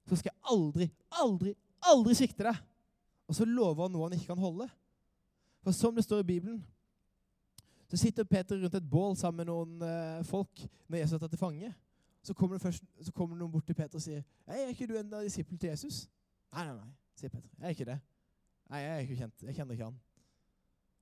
så 0.07 0.17
skal 0.17 0.33
jeg 0.33 0.41
aldri, 0.53 0.91
aldri, 1.11 1.55
aldri 1.81 2.15
svikte 2.15 2.45
deg. 2.45 2.61
Og 3.27 3.35
så 3.35 3.45
lover 3.45 3.87
han 3.87 3.95
noe 3.95 4.07
han 4.07 4.17
ikke 4.17 4.33
kan 4.33 4.43
holde. 4.43 4.69
For 5.65 5.75
som 5.75 5.95
det 5.95 6.05
står 6.05 6.23
i 6.23 6.29
Bibelen, 6.29 6.61
så 7.87 7.99
sitter 7.99 8.25
Peter 8.25 8.59
rundt 8.63 8.75
et 8.75 8.91
bål 8.91 9.17
sammen 9.17 9.43
med 9.43 9.51
noen 9.51 9.83
eh, 9.83 10.25
folk 10.27 10.63
når 10.89 10.99
Jesus 10.99 11.17
er 11.17 11.23
tatt 11.23 11.35
til 11.35 11.41
fange. 11.41 11.73
Så 12.23 12.35
kommer, 12.35 12.59
først, 12.59 12.85
så 13.03 13.13
kommer 13.15 13.39
noen 13.39 13.53
bort 13.53 13.67
til 13.67 13.75
Peter 13.79 13.99
og 13.99 14.03
sier 14.03 14.23
«Hei, 14.47 14.63
er 14.63 14.73
ikke 14.73 14.89
du 14.91 14.97
en 14.99 15.13
av 15.15 15.23
disiplene 15.23 15.59
til 15.63 15.71
Jesus? 15.71 16.05
Nei, 16.55 16.65
nei, 16.67 16.75
nei, 16.75 16.91
sier 17.19 17.31
Peter. 17.31 17.51
Jeg 17.59 17.67
er 17.67 17.77
ikke 17.77 17.89
det. 17.91 17.99
Nei, 18.71 18.81
jeg 18.83 18.95
er 18.95 19.05
ikke 19.05 19.19
kjent. 19.21 19.45
Jeg 19.47 19.59
kjenner 19.59 19.79
ikke 19.79 19.91
han. 19.91 20.01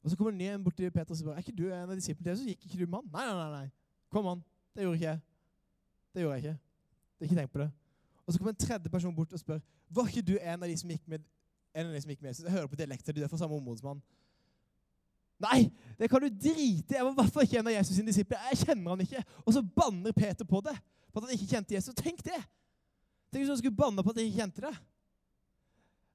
Og 0.04 0.12
så 0.12 0.19
kommer 0.21 0.37
en 0.37 0.64
bort 0.64 0.76
til 0.76 0.93
Peter 0.93 1.16
og 1.16 1.21
sier 1.21 1.33
er 1.33 1.45
ikke 1.45 1.57
du 1.57 1.64
en 1.71 1.88
av 1.88 1.97
disiplene 1.97 2.26
til 2.26 2.35
Jesus? 2.35 2.50
Gikk 2.52 2.69
ikke 2.69 2.83
du 2.83 2.90
med 2.90 3.00
han? 3.00 3.09
Nei, 3.14 3.25
nei, 3.31 3.37
nei. 3.40 3.62
nei. 3.62 4.02
Kom 4.12 4.28
an. 4.33 4.45
Det 4.76 4.85
gjorde 4.85 5.00
ikke 5.00 5.09
jeg. 5.09 5.23
Det 6.14 6.25
gjorde 6.25 6.35
jeg 6.35 6.45
ikke. 6.45 6.59
Det 7.14 7.25
er 7.25 7.31
ikke 7.31 7.40
tenkt 7.40 7.52
på 7.57 7.64
det. 7.64 7.71
Og 8.25 8.33
så 8.33 8.38
kommer 8.38 8.52
en 8.52 8.61
tredje 8.66 8.93
person 8.93 9.16
bort 9.16 9.33
og 9.33 9.40
spør 9.40 9.64
var 9.95 10.09
ikke 10.09 10.23
du 10.26 10.37
en 10.38 10.62
av 10.62 10.69
de 10.69 10.76
som 10.76 10.90
gikk 10.90 11.09
med, 11.09 11.25
en 11.75 11.88
av 11.88 11.95
de 11.95 12.02
som 12.02 12.12
gikk 12.12 12.23
med 12.23 12.31
Jesus? 12.33 12.45
Jeg 12.47 12.54
hører 12.54 12.71
på 12.71 12.78
dialekter, 12.78 13.16
du 13.16 13.23
er 13.25 13.31
fra 13.31 13.40
samme 13.40 13.57
områdsmann. 13.59 14.02
Nei, 15.43 15.66
det 15.99 16.09
kan 16.11 16.23
du 16.23 16.28
drite 16.31 16.62
i. 16.62 16.97
Jeg 16.97 17.04
var 17.04 17.11
i 17.11 17.19
hvert 17.19 17.33
fall 17.35 17.47
ikke 17.47 17.59
en 17.59 17.71
av 17.71 17.75
Jesus' 17.75 17.99
sine 17.99 18.12
disipler. 18.12 18.38
Jeg 18.52 18.61
kjenner 18.62 18.95
han 18.95 19.02
ikke. 19.02 19.23
Og 19.43 19.57
så 19.57 19.62
banner 19.76 20.14
Peter 20.14 20.47
på 20.47 20.61
det 20.64 20.76
på 21.11 21.21
at 21.21 21.26
han 21.26 21.35
ikke 21.35 21.50
kjente 21.50 21.75
Jesus. 21.75 21.97
Tenk 21.99 22.23
det! 22.26 22.38
Tenk 23.31 23.43
hvis 23.43 23.50
han 23.50 23.59
skulle 23.61 23.76
banne 23.76 24.02
på 24.02 24.12
at 24.12 24.19
han 24.19 24.28
ikke 24.28 24.40
kjente 24.45 24.64
det. 24.64 24.73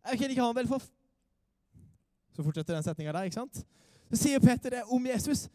Jeg 0.07 0.21
kjenner 0.21 0.35
ikke 0.35 0.47
han 0.47 0.57
vel 0.57 0.71
for 0.71 0.87
Så 2.35 2.43
fortsetter 2.45 2.77
den 2.77 2.85
setninga 2.85 3.13
der, 3.15 3.27
ikke 3.27 3.41
sant? 3.41 3.63
Så 4.09 4.21
sier 4.23 4.43
Peter 4.43 4.77
det 4.77 4.83
om 4.87 5.05
Jesus. 5.05 5.49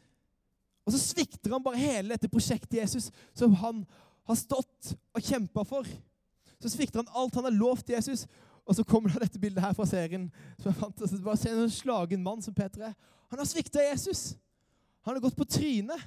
Og 0.84 0.92
så 0.92 1.00
svikter 1.00 1.54
han 1.54 1.64
bare 1.64 1.80
hele 1.80 2.12
dette 2.12 2.28
prosjektet 2.28 2.76
Jesus 2.82 3.08
som 3.32 3.54
han 3.62 3.80
har 4.28 4.36
stått 4.36 4.92
og 5.16 5.24
kjempa 5.24 5.64
for. 5.68 5.88
Så 6.60 6.72
svikter 6.72 7.00
han 7.00 7.16
alt 7.16 7.34
han 7.36 7.48
har 7.48 7.56
lovt 7.56 7.90
Jesus. 7.92 8.26
Og 8.64 8.74
så 8.74 8.84
kommer 8.84 9.12
det 9.12 9.26
dette 9.26 9.38
bildet 9.38 9.62
her 9.62 9.72
fra 9.76 9.86
serien. 9.86 10.30
som 10.58 10.70
jeg 10.70 10.80
fant. 10.80 11.00
Altså, 11.00 11.22
bare 11.22 11.36
se 11.36 11.50
en 11.50 11.70
slagen 11.70 12.22
mann 12.22 12.42
som 12.42 12.54
Peter 12.54 12.88
er. 12.88 12.94
Han 13.30 13.38
har 13.38 13.46
svikta 13.46 13.82
Jesus. 13.90 14.36
Han 15.04 15.14
har 15.14 15.20
gått 15.20 15.36
på 15.36 15.44
trynet. 15.44 16.00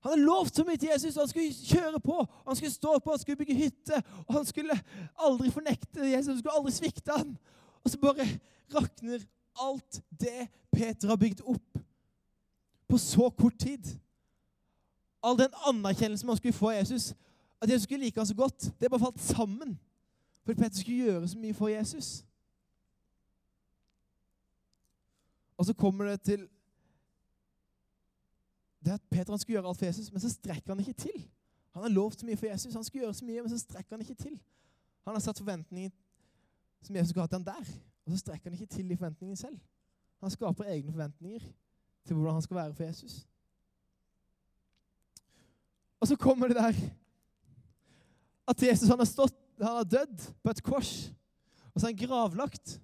Han 0.00 0.12
hadde 0.12 0.24
lovt 0.24 0.56
så 0.56 0.64
mye 0.64 0.80
til 0.80 0.88
Jesus, 0.88 1.16
han 1.20 1.28
skulle 1.28 1.52
kjøre 1.52 1.98
på, 2.00 2.14
han 2.46 2.56
skulle 2.56 2.72
stå 2.72 2.94
på, 2.98 3.10
han 3.12 3.20
skulle 3.20 3.36
bygge 3.36 3.54
hytte. 3.54 3.98
og 4.26 4.34
Han 4.34 4.46
skulle 4.48 4.76
aldri 5.20 5.50
fornekte 5.52 6.06
Jesus, 6.08 6.30
han 6.32 6.38
skulle 6.38 6.56
aldri 6.56 6.72
svikte 6.72 7.16
han. 7.16 7.34
Og 7.84 7.92
så 7.92 8.00
bare 8.00 8.24
rakner 8.74 9.26
alt 9.60 10.00
det 10.20 10.48
Peter 10.72 11.08
har 11.08 11.20
bygd 11.20 11.42
opp 11.44 11.82
på 12.88 12.98
så 12.98 13.28
kort 13.30 13.58
tid. 13.60 13.92
All 15.22 15.36
den 15.38 15.52
anerkjennelsen 15.68 16.26
man 16.26 16.40
skulle 16.40 16.56
få 16.56 16.72
av 16.72 16.80
Jesus, 16.80 17.12
at 17.60 17.68
Jesus 17.68 17.84
skulle 17.84 18.04
like 18.04 18.20
han 18.20 18.26
så 18.26 18.34
godt, 18.34 18.70
det 18.80 18.90
bare 18.90 19.04
falt 19.04 19.20
sammen. 19.20 19.76
For 20.42 20.54
Peter 20.54 20.76
skulle 20.76 21.04
gjøre 21.04 21.28
så 21.28 21.38
mye 21.38 21.54
for 21.54 21.68
Jesus. 21.68 22.24
Og 25.56 25.66
så 25.66 25.74
kommer 25.74 26.04
det 26.04 26.20
til 26.20 26.48
det 28.84 28.92
at 28.96 29.02
Peter 29.10 29.36
skulle 29.36 29.54
gjøre 29.54 29.68
alt 29.68 29.78
for 29.78 29.86
Jesus, 29.86 30.12
men 30.12 30.20
så 30.20 30.30
strekker 30.30 30.72
han 30.74 30.80
ikke 30.80 30.92
til. 30.92 31.28
Han 31.70 31.82
har 31.82 31.88
lovt 31.88 32.20
så 32.20 32.26
mye 32.26 32.36
for 32.36 32.46
Jesus, 32.46 32.74
han 32.74 32.84
skulle 32.84 33.04
gjøre 33.04 33.14
så 33.14 33.24
mye, 33.24 33.42
men 33.42 33.50
så 33.50 33.58
strekker 33.58 33.96
han 33.96 34.00
ikke 34.00 34.14
til. 34.14 34.40
Han 35.04 35.14
har 35.14 35.20
satt 35.20 35.38
forventninger 35.38 35.90
som 36.82 36.96
Jesus 36.96 37.10
skulle 37.10 37.22
ha 37.22 37.26
til 37.26 37.38
han 37.38 37.44
der, 37.44 37.74
og 38.04 38.12
så 38.12 38.16
strekker 38.16 38.50
han 38.50 38.52
ikke 38.52 38.74
til 38.74 38.88
de 38.88 38.96
forventningene 38.96 39.36
selv. 39.36 39.58
Han 40.20 40.30
skaper 40.30 40.64
egne 40.64 40.92
forventninger 40.92 41.40
til 42.04 42.16
hvordan 42.16 42.32
han 42.32 42.42
skal 42.42 42.56
være 42.56 42.74
for 42.74 42.84
Jesus. 42.84 43.26
Og 46.00 46.08
så 46.08 46.16
kommer 46.16 46.48
det 46.48 46.56
der 46.56 46.72
at 48.48 48.62
Jesus 48.62 48.88
han 48.88 48.98
har, 48.98 49.04
stått, 49.04 49.34
han 49.66 49.80
har 49.80 49.90
dødd 49.96 50.22
på 50.42 50.52
et 50.52 50.62
kors, 50.64 50.92
og 51.74 51.80
så 51.80 51.86
er 51.86 51.92
han 51.92 52.00
gravlagt, 52.00 52.80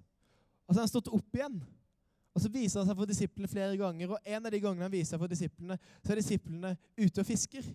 og 0.67 0.73
så 0.73 0.79
har 0.79 0.85
han 0.85 0.91
stått 0.91 1.11
opp 1.13 1.37
igjen. 1.37 1.59
Og 2.37 2.41
Så 2.43 2.51
viser 2.53 2.83
han 2.83 2.85
seg 2.85 2.97
for 2.99 3.09
disiplene 3.09 3.49
flere 3.49 3.77
ganger, 3.79 4.11
og 4.13 4.27
en 4.29 4.45
av 4.45 4.53
de 4.53 4.59
gangene 4.61 4.85
han 4.85 4.93
viser 4.93 5.15
seg 5.15 5.21
for 5.23 5.31
disiplene, 5.31 5.79
så 6.05 6.11
er 6.13 6.19
disiplene 6.19 6.75
ute 6.99 7.23
og 7.23 7.25
fisker. 7.25 7.65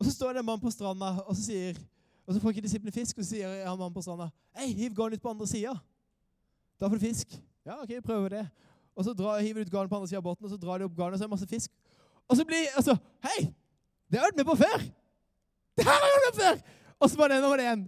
Og 0.00 0.06
Så 0.06 0.14
står 0.14 0.32
det 0.32 0.40
en 0.40 0.48
mann 0.48 0.62
på 0.62 0.72
stranda, 0.72 1.10
og 1.26 1.36
så, 1.36 1.42
sier, 1.50 1.76
og 2.24 2.32
så 2.32 2.40
får 2.40 2.54
ikke 2.54 2.64
disiplene 2.64 2.94
fisk. 2.94 3.18
Og 3.18 3.26
så 3.26 3.34
sier 3.34 3.66
han 3.66 3.76
mannen 3.76 3.92
på 3.92 4.00
stranda 4.06 4.30
Hei, 4.56 4.70
hiv 4.78 4.96
garnet 4.96 5.20
ut 5.20 5.26
på 5.26 5.34
andre 5.34 5.50
sida. 5.50 5.74
Da 6.80 6.88
får 6.88 7.02
du 7.02 7.04
fisk. 7.04 7.36
Ja, 7.68 7.76
ok, 7.82 7.92
prøver 8.06 8.38
det. 8.38 8.46
Og 8.96 9.04
Så 9.04 9.12
drar, 9.12 9.44
hiver 9.44 9.60
du 9.60 9.68
ut 9.68 9.74
garnet 9.76 9.92
på 9.92 10.00
andre 10.00 10.08
sida 10.08 10.22
av 10.22 10.30
båten, 10.30 10.48
og 10.48 10.54
så 10.54 10.62
drar 10.64 10.80
de 10.80 10.88
opp 10.88 10.96
garnet, 10.96 11.18
og 11.18 11.20
så 11.20 11.26
er 11.26 11.28
det 11.28 11.36
masse 11.36 11.52
fisk. 11.52 11.76
Og 12.32 12.40
så 12.40 12.48
blir 12.48 12.72
altså 12.80 12.96
Hei! 13.28 13.52
Det 14.08 14.16
har 14.16 14.24
jeg 14.24 14.32
vært 14.32 14.40
med 14.40 14.48
på 14.48 14.56
før! 14.64 14.88
Det 15.76 15.84
her 15.84 16.00
har 16.00 16.08
jeg 16.08 16.16
vært 16.16 16.30
med 16.30 16.38
på 16.38 16.46
før! 16.46 16.64
Og 17.02 17.10
så 17.10 17.18
var 17.18 17.32
det, 17.32 17.40
nå 17.42 17.50
var 17.50 17.60
det 17.60 17.66
igjen. 17.66 17.84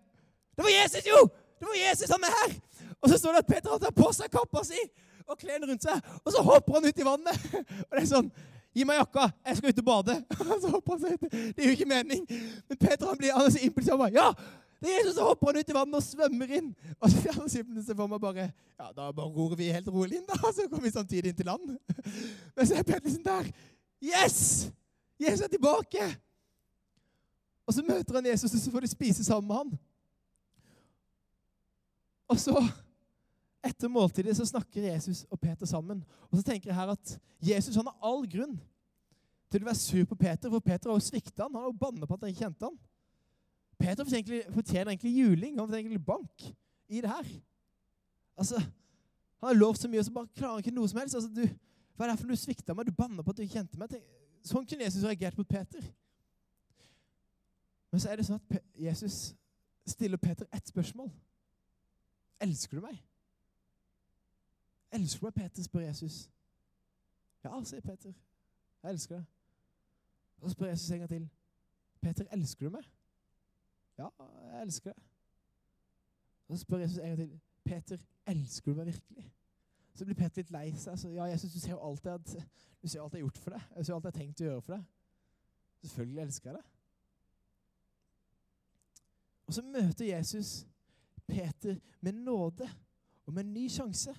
Det 0.54 0.66
var 0.66 0.74
Jesus, 0.74 1.06
jo! 1.06 1.20
Det 1.60 1.68
var 1.70 1.78
Jesus, 1.78 2.10
han 2.10 2.26
er 2.26 2.34
her! 2.40 2.56
Og 2.98 3.10
så 3.10 3.18
står 3.20 3.36
det 3.36 3.44
at 3.44 3.52
Peter 3.52 3.70
har 3.70 3.82
tatt 3.82 3.96
på 3.96 4.10
seg 4.16 4.32
kappa 4.32 4.64
si 4.66 4.80
og 5.24 5.38
klærne 5.40 5.68
rundt 5.68 5.84
seg. 5.86 6.10
Og 6.24 6.34
så 6.34 6.42
hopper 6.44 6.78
han 6.78 6.88
ut 6.88 7.00
i 7.00 7.06
vannet. 7.06 7.46
Og 7.86 7.94
det 7.94 8.02
er 8.02 8.10
sånn 8.10 8.32
Gi 8.74 8.82
meg 8.82 8.96
jakka, 8.98 9.28
jeg 9.46 9.58
skal 9.60 9.70
ut 9.70 9.80
og 9.80 9.86
bade. 9.86 10.14
Så 10.64 10.70
hopper 10.72 10.96
han 10.96 11.02
seg 11.04 11.12
ut. 11.14 11.26
Det 11.30 11.62
er 11.62 11.68
jo 11.68 11.74
ikke 11.76 11.86
mening. 11.86 12.24
Men 12.66 12.78
Peter 12.80 13.06
han 13.06 13.20
blir 13.20 13.30
han 13.30 13.46
er 13.46 13.52
så 13.54 13.60
impulsiv. 13.62 14.02
Ja! 14.10 14.32
Det 14.82 14.90
er 14.90 14.96
Jesus, 14.98 15.14
så 15.14 15.28
hopper 15.28 15.52
han 15.52 15.62
ut 15.62 15.70
i 15.70 15.76
vannet 15.76 15.96
og 15.96 16.02
svømmer 16.02 16.50
inn. 16.58 16.72
Og 16.98 17.06
så 17.06 17.20
ser 17.22 17.36
han 17.38 17.52
seg 17.52 17.94
for 17.94 18.10
meg 18.10 18.18
bare 18.20 18.48
Ja, 18.50 18.90
da 18.90 19.06
bare 19.14 19.30
ror 19.30 19.54
vi 19.56 19.70
helt 19.70 19.86
rolig 19.94 20.18
inn, 20.18 20.26
da. 20.26 20.36
Så 20.56 20.66
kommer 20.66 20.88
vi 20.88 20.92
samtidig 20.92 21.30
inn 21.30 21.38
til 21.38 21.48
land. 21.48 21.70
Men 22.58 22.66
så 22.66 22.80
er 22.80 22.88
Peter 22.88 23.06
liksom 23.06 23.22
der. 23.24 23.48
Yes! 24.02 24.40
Jesus 25.22 25.46
er 25.46 25.54
tilbake! 25.54 26.10
Og 27.64 27.74
så 27.74 27.84
møter 27.86 28.18
han 28.18 28.26
Jesus, 28.28 28.54
og 28.54 28.60
så 28.60 28.72
får 28.72 28.84
de 28.84 28.92
spise 28.92 29.24
sammen 29.24 29.48
med 29.48 29.56
han. 29.56 29.76
Og 32.28 32.40
så 32.40 32.56
etter 33.64 33.88
måltidet 33.88 34.36
så 34.36 34.46
snakker 34.48 34.90
Jesus 34.90 35.24
og 35.30 35.40
Peter 35.40 35.66
sammen. 35.66 36.02
Og 36.30 36.38
så 36.38 36.44
tenker 36.44 36.70
jeg 36.70 36.76
her 36.76 36.92
at 36.92 37.14
Jesus 37.40 37.76
han 37.76 37.88
har 37.88 37.96
all 38.04 38.26
grunn 38.28 38.58
til 39.52 39.62
å 39.62 39.68
være 39.68 39.80
sur 39.80 40.04
på 40.10 40.18
Peter, 40.18 40.50
for 40.50 40.64
Peter 40.64 40.90
har 40.90 40.98
jo 40.98 41.04
svikta 41.04 41.46
han. 41.46 41.54
Han 41.54 41.62
har 41.62 41.70
jo 41.70 41.80
banna 41.80 42.08
på 42.08 42.16
at 42.16 42.26
han 42.26 42.32
ikke 42.32 42.44
kjente 42.44 42.68
han. 42.68 42.78
Peter 43.80 44.06
fortjener 44.54 44.92
egentlig, 44.92 45.14
juling. 45.16 45.56
Han 45.58 45.68
fortjener 45.68 45.82
egentlig 45.84 46.04
bank 46.06 46.46
i 46.88 47.00
det 47.00 47.10
her. 47.10 47.28
Altså, 48.36 48.60
Han 49.40 49.50
har 49.52 49.60
lovt 49.60 49.82
så 49.82 49.88
mye, 49.92 50.00
og 50.00 50.06
så 50.06 50.12
bare 50.12 50.28
klarer 50.32 50.54
han 50.54 50.62
ikke 50.62 50.72
noe 50.72 50.88
som 50.88 50.98
helst. 51.02 51.14
Altså, 51.18 51.28
du, 51.28 51.42
Hva 51.94 52.06
er 52.06 52.10
det 52.10 52.20
for 52.20 52.30
du 52.32 52.38
svikta 52.38 52.74
meg? 52.74 52.86
Du 52.88 52.96
banna 52.96 53.22
på 53.22 53.30
at 53.30 53.36
du 53.36 53.42
ikke 53.44 53.58
kjente 53.58 53.78
meg. 53.78 53.92
Sånn 54.44 54.64
kunne 54.64 54.86
Jesus 54.86 55.04
reagert 55.04 55.36
mot 55.36 55.48
Peter. 55.48 55.84
Men 57.94 58.00
så 58.00 58.10
er 58.10 58.18
det 58.18 58.24
sånn 58.26 58.40
at 58.42 58.62
Jesus 58.74 59.16
stiller 59.86 60.18
Peter 60.18 60.48
ett 60.50 60.66
spørsmål. 60.66 61.12
Elsker 62.42 62.80
du 62.80 62.82
meg? 62.82 62.96
Elsker 64.98 65.22
du 65.22 65.28
meg, 65.28 65.36
Peter? 65.36 65.62
spør 65.62 65.84
Jesus. 65.84 66.16
Ja, 67.44 67.60
sier 67.62 67.86
Peter. 67.86 68.10
Jeg 68.82 68.96
elsker 68.96 69.20
deg. 69.20 69.30
Og 70.40 70.48
så 70.48 70.56
spør 70.56 70.72
Jesus 70.72 70.90
en 70.90 71.04
gang 71.04 71.12
til. 71.14 71.30
Peter, 72.02 72.26
elsker 72.34 72.66
du 72.66 72.74
meg? 72.80 72.90
Ja, 74.02 74.10
jeg 74.18 74.66
elsker 74.66 74.90
deg. 74.90 75.08
Og 76.48 76.58
så 76.58 76.62
spør 76.66 76.82
Jesus 76.88 76.98
en 76.98 77.14
gang 77.14 77.22
til. 77.22 77.40
Peter, 77.64 78.06
elsker 78.26 78.72
du 78.72 78.82
meg 78.82 78.90
virkelig? 78.90 79.30
Så 79.94 80.04
blir 80.10 80.18
Peter 80.24 80.42
litt 80.42 80.56
lei 80.58 80.66
seg. 80.74 80.98
Så, 80.98 81.14
ja, 81.14 81.30
Jesus, 81.30 81.54
du 81.54 81.62
ser 81.62 81.76
jo 81.76 81.82
alt 81.92 82.10
jeg, 82.10 82.20
du 82.82 82.98
har 82.98 83.18
gjort 83.22 83.38
for 83.38 83.54
deg. 83.54 83.72
Jeg 83.76 83.86
ser 83.86 83.94
alt 84.00 84.10
jeg 84.10 84.16
har 84.16 84.20
tenkt 84.24 84.42
å 84.42 84.50
gjøre 84.50 84.66
for 84.66 84.80
deg. 84.80 84.94
Selvfølgelig 85.86 86.26
elsker 86.26 86.50
jeg 86.50 86.58
deg. 86.58 86.73
Og 89.46 89.54
så 89.54 89.62
møter 89.62 90.16
Jesus 90.16 90.66
Peter 91.26 91.76
med 92.00 92.12
nåde 92.12 92.70
og 93.26 93.32
med 93.32 93.44
en 93.44 93.54
ny 93.54 93.68
sjanse. 93.68 94.14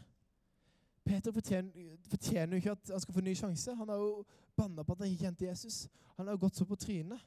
Peter 1.06 1.32
fortjener, 1.32 2.52
jo 2.52 2.56
ikke 2.56 2.72
at 2.72 2.90
han 2.90 3.00
skal 3.00 3.14
få 3.14 3.20
en 3.20 3.26
ny 3.26 3.36
sjanse. 3.36 3.76
Han 3.76 3.90
har 3.90 3.96
jo 3.96 4.26
banna 4.56 4.84
på 4.84 4.92
at 4.92 4.98
han 4.98 5.08
ikke 5.08 5.24
kjente 5.24 5.46
Jesus. 5.46 5.88
Han 6.18 6.26
har 6.26 6.34
jo 6.34 6.42
gått 6.42 6.56
så 6.56 6.66
på 6.66 6.76
trynet. 6.76 7.20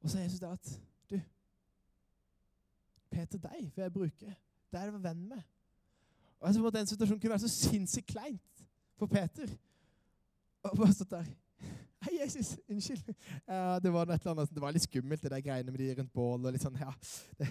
Og 0.00 0.10
så 0.10 0.18
er 0.18 0.22
Jesus 0.22 0.40
der 0.40 0.52
at 0.52 0.80
Du, 1.10 1.20
Peter, 3.10 3.38
deg 3.38 3.72
vil 3.74 3.82
jeg 3.82 3.92
bruke. 3.92 4.36
Deg 4.72 4.80
er 4.80 4.92
jeg 4.92 5.02
venn 5.02 5.28
med. 5.28 5.42
Og 6.40 6.48
jeg 6.48 6.56
tror 6.56 6.66
at 6.66 6.74
Den 6.74 6.86
situasjonen 6.86 7.20
kunne 7.20 7.30
være 7.30 7.38
så 7.38 7.48
sinnssykt 7.48 8.06
kleint 8.06 8.64
for 8.96 9.06
Peter. 9.06 9.48
Og 10.62 10.76
bare 10.76 10.92
stått 10.92 11.10
der. 11.10 11.26
Hei, 12.00 12.18
Jesus. 12.22 12.58
Unnskyld. 12.68 13.02
Uh, 13.44 13.76
det 13.82 13.90
var 13.92 14.08
noe 14.08 14.46
det 14.48 14.62
var 14.62 14.72
litt 14.72 14.86
skummelt, 14.86 15.20
det 15.20 15.32
der 15.34 15.42
greiene 15.44 15.72
med 15.72 15.82
de 15.82 15.90
rundt 15.98 16.12
bål. 16.12 16.46
og 16.46 16.54
litt 16.54 16.62
sånn, 16.64 16.78
ja. 16.80 16.92
Det, 17.36 17.48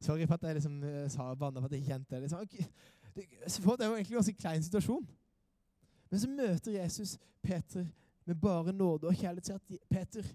sorry 0.00 0.24
for 0.24 0.38
at 0.38 0.46
jeg 0.48 0.56
liksom 0.56 0.78
eh, 0.88 1.08
sa 1.12 1.26
banna 1.36 1.60
for 1.60 1.68
at 1.68 1.74
jeg 1.76 1.82
ikke 1.82 1.92
kjente 1.92 2.14
det. 2.14 2.20
Liksom, 2.22 2.40
okay. 2.40 2.64
det. 3.12 3.26
Det 3.44 3.84
er 3.84 3.90
jo 3.90 3.96
egentlig 3.98 4.14
en 4.14 4.20
ganske 4.22 4.36
klein 4.40 4.64
situasjon. 4.64 5.08
Men 6.10 6.22
så 6.22 6.30
møter 6.32 6.78
Jesus 6.78 7.18
Peter 7.44 7.84
med 8.24 8.40
bare 8.40 8.72
nåde 8.72 9.10
og 9.10 9.18
kjærlighet. 9.20 9.50
Sier 9.50 9.60
at 9.60 9.90
Peter, 9.92 10.30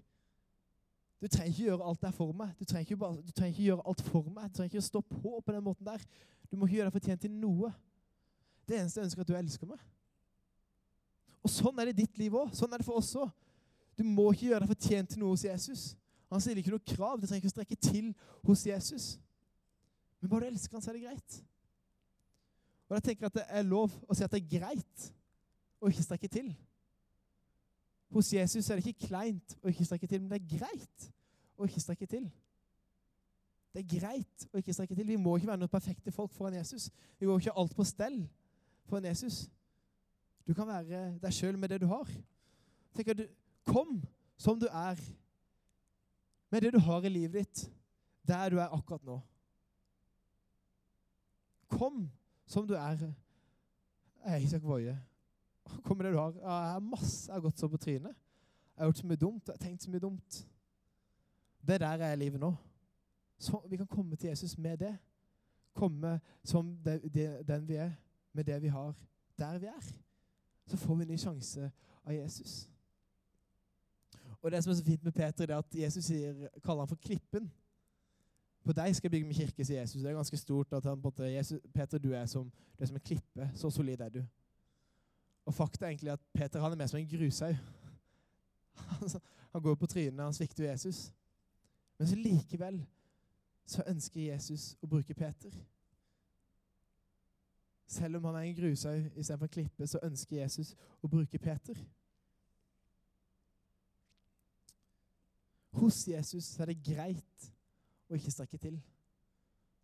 du 1.18 1.26
trenger 1.26 1.50
ikke 1.50 1.66
gjøre 1.66 1.88
alt 1.90 2.04
der 2.06 2.14
for 2.14 2.36
meg. 2.38 2.52
Du 2.60 2.64
trenger, 2.64 2.86
ikke 2.86 3.10
du 3.26 3.32
trenger 3.32 3.56
ikke 3.56 3.66
gjøre 3.66 3.86
alt 3.90 4.04
for 4.06 4.30
meg. 4.30 4.46
Du 4.52 4.60
trenger 4.60 4.76
ikke 4.76 4.90
stå 4.92 5.02
på 5.10 5.40
på 5.40 5.56
den 5.56 5.66
måten 5.66 5.88
der. 5.88 6.06
Du 6.46 6.54
må 6.54 6.68
ikke 6.68 6.78
gjøre 6.78 6.92
deg 6.92 6.98
fortjent 7.00 7.26
til 7.26 7.34
noe. 7.34 7.72
Det 8.68 8.78
eneste 8.78 9.02
jeg 9.02 9.10
ønsker, 9.10 9.24
er 9.24 9.26
at 9.26 9.34
du 9.34 9.40
elsker 9.40 9.74
meg. 9.74 9.82
Og 11.42 11.50
sånn 11.50 11.82
er 11.82 11.90
det 11.90 11.96
i 11.96 12.04
ditt 12.04 12.22
liv 12.22 12.38
òg. 12.38 12.54
Sånn 12.54 12.70
er 12.70 12.82
det 12.82 12.86
for 12.86 13.02
oss 13.02 13.10
òg. 13.18 13.34
Du 13.98 14.04
må 14.04 14.30
ikke 14.32 14.50
gjøre 14.50 14.62
deg 14.64 14.72
fortjent 14.74 15.12
til 15.12 15.22
noe 15.22 15.32
hos 15.32 15.44
Jesus. 15.46 15.84
Han 16.32 16.42
stiller 16.42 16.60
ikke 16.60 16.74
noe 16.74 16.86
krav. 16.94 17.20
Det 17.20 17.30
trenger 17.30 17.44
ikke 17.44 17.52
å 17.52 17.56
strekke 17.56 17.78
til 17.88 18.10
hos 18.44 18.64
Jesus. 18.66 19.06
Men 20.20 20.30
bare 20.30 20.46
du 20.46 20.54
elsker 20.54 20.76
han, 20.76 20.84
så 20.84 20.90
er 20.92 20.98
det 20.98 21.06
greit. 21.06 21.36
Og 22.86 22.96
da 22.96 23.02
tenker 23.02 23.26
jeg 23.26 23.32
at 23.32 23.38
det 23.40 23.46
er 23.58 23.66
lov 23.66 23.94
å 24.06 24.14
si 24.14 24.24
at 24.26 24.32
det 24.32 24.42
er 24.42 24.58
greit 24.58 25.06
å 25.80 25.90
ikke 25.90 26.06
strekke 26.06 26.30
til. 26.30 26.50
Hos 28.14 28.32
Jesus 28.32 28.70
er 28.70 28.78
det 28.78 28.86
ikke 28.86 29.08
kleint 29.08 29.56
å 29.62 29.70
ikke 29.70 29.86
strekke 29.86 30.08
til, 30.10 30.22
men 30.22 30.30
det 30.30 30.38
er 30.38 30.58
greit 30.58 31.08
å 31.56 31.66
ikke 31.66 31.82
strekke 31.82 32.08
til. 32.10 32.28
Det 33.74 33.82
er 33.82 33.90
greit 33.90 34.46
å 34.52 34.60
ikke 34.60 34.72
strekke 34.72 34.96
til. 34.96 35.08
Vi 35.08 35.18
må 35.20 35.34
ikke 35.36 35.50
være 35.50 35.60
noen 35.60 35.72
perfekte 35.72 36.14
folk 36.14 36.32
foran 36.32 36.56
Jesus. 36.56 36.88
Vi 37.20 37.26
må 37.28 37.36
ikke 37.36 37.52
ha 37.52 37.60
alt 37.60 37.74
på 37.76 37.84
stell 37.84 38.22
foran 38.88 39.08
Jesus. 39.10 39.42
Du 40.46 40.54
kan 40.54 40.68
være 40.68 41.10
deg 41.20 41.34
sjøl 41.34 41.58
med 41.58 41.74
det 41.74 41.82
du 41.82 41.88
har. 41.90 42.08
Tenk 42.96 43.10
at 43.12 43.18
du, 43.20 43.26
Kom 43.66 44.02
som 44.36 44.60
du 44.60 44.66
er, 44.66 45.00
med 46.50 46.60
det 46.60 46.72
du 46.72 46.78
har 46.78 47.04
i 47.04 47.08
livet 47.08 47.34
ditt, 47.40 47.72
der 48.28 48.50
du 48.50 48.58
er 48.58 48.74
akkurat 48.74 49.04
nå. 49.04 49.20
Kom 51.68 52.10
som 52.46 52.66
du 52.66 52.74
er. 52.74 52.96
Jeg 54.24 54.34
er 54.34 54.36
Isak 54.36 54.62
Woie. 54.62 54.94
Kom 55.84 55.96
med 55.96 56.06
det 56.06 56.12
du 56.12 56.18
har. 56.18 56.32
Jeg 56.32 56.72
har 56.72 56.78
masse, 56.78 57.26
jeg 57.28 57.34
har 57.34 57.40
gått 57.40 57.58
så 57.58 57.68
på 57.68 57.76
trynet. 57.76 58.14
Jeg 58.76 58.82
har 58.82 58.86
gjort 58.86 58.98
så 58.98 59.06
mye 59.06 59.16
dumt. 59.16 59.48
Jeg 59.48 59.52
har 59.52 59.64
tenkt 59.66 59.82
så 59.82 59.90
mye 59.90 60.00
dumt. 60.00 60.46
Det 61.68 61.80
der 61.80 62.04
er 62.06 62.16
livet 62.16 62.40
nå. 62.40 62.54
Så 63.38 63.60
vi 63.68 63.76
kan 63.76 63.86
komme 63.86 64.16
til 64.16 64.28
Jesus 64.28 64.58
med 64.58 64.78
det. 64.78 64.96
Komme 65.74 66.20
som 66.44 66.76
det, 66.84 67.14
det, 67.14 67.48
den 67.48 67.68
vi 67.68 67.74
er, 67.74 67.92
med 68.32 68.44
det 68.44 68.62
vi 68.62 68.68
har, 68.68 68.94
der 69.38 69.58
vi 69.58 69.66
er. 69.66 69.92
Så 70.66 70.76
får 70.76 70.94
vi 70.94 71.02
en 71.02 71.08
ny 71.08 71.18
sjanse 71.18 71.70
av 72.04 72.14
Jesus. 72.14 72.75
Og 74.46 74.52
det 74.52 74.60
som 74.62 74.70
er 74.70 74.74
så 74.78 74.84
fint 74.84 75.04
med 75.04 75.12
Peter, 75.12 75.46
det 75.46 75.54
er 75.54 75.58
at 75.58 75.74
Jesus 75.74 76.04
sier, 76.04 76.34
kaller 76.62 76.84
han 76.84 76.88
for 76.88 77.00
Klippen. 77.02 77.48
På 78.62 78.72
deg 78.72 78.94
skal 78.94 79.08
jeg 79.08 79.10
bygge 79.10 79.26
min 79.26 79.34
kirke, 79.34 79.64
sier 79.66 79.80
Jesus. 79.80 80.02
Det 80.02 80.10
er 80.10 80.14
ganske 80.14 80.38
stort 80.38 80.72
at 80.72 80.84
han, 80.86 81.02
Jesus, 81.18 81.58
Peter, 81.74 81.98
du 81.98 82.12
er, 82.12 82.26
som, 82.30 82.52
du 82.78 82.84
er 82.84 82.86
som 82.86 82.96
en 82.96 83.02
klippe. 83.02 83.50
Så 83.54 83.70
solid 83.70 84.00
er 84.00 84.08
du. 84.08 84.20
Og 85.46 85.54
fakta 85.54 85.84
er 85.84 85.88
egentlig 85.88 86.12
at 86.12 86.22
Peter 86.34 86.60
han 86.60 86.72
er 86.72 86.76
mer 86.76 86.86
som 86.86 87.00
en 87.00 87.08
grushaug. 87.08 87.56
han 89.52 89.62
går 89.62 89.74
på 89.74 89.86
trynet, 89.86 90.24
han 90.24 90.34
svikter 90.34 90.70
Jesus. 90.70 91.12
Men 91.98 92.08
så 92.08 92.14
likevel 92.14 92.80
så 93.66 93.82
ønsker 93.86 94.20
Jesus 94.20 94.76
å 94.82 94.86
bruke 94.86 95.14
Peter. 95.14 95.58
Selv 97.86 98.16
om 98.16 98.30
han 98.30 98.34
er 98.34 98.46
en 98.46 98.56
grushaug 98.62 99.10
istedenfor 99.16 99.50
en 99.50 99.56
klippe, 99.58 99.86
så 99.86 99.98
ønsker 100.02 100.36
Jesus 100.36 100.76
å 101.02 101.10
bruke 101.10 101.38
Peter. 101.38 101.82
Hos 105.86 106.08
Jesus 106.08 106.48
er 106.58 106.66
det 106.66 106.80
greit 106.82 107.44
å 108.10 108.16
ikke 108.18 108.32
strekke 108.34 108.58
til. 108.58 108.78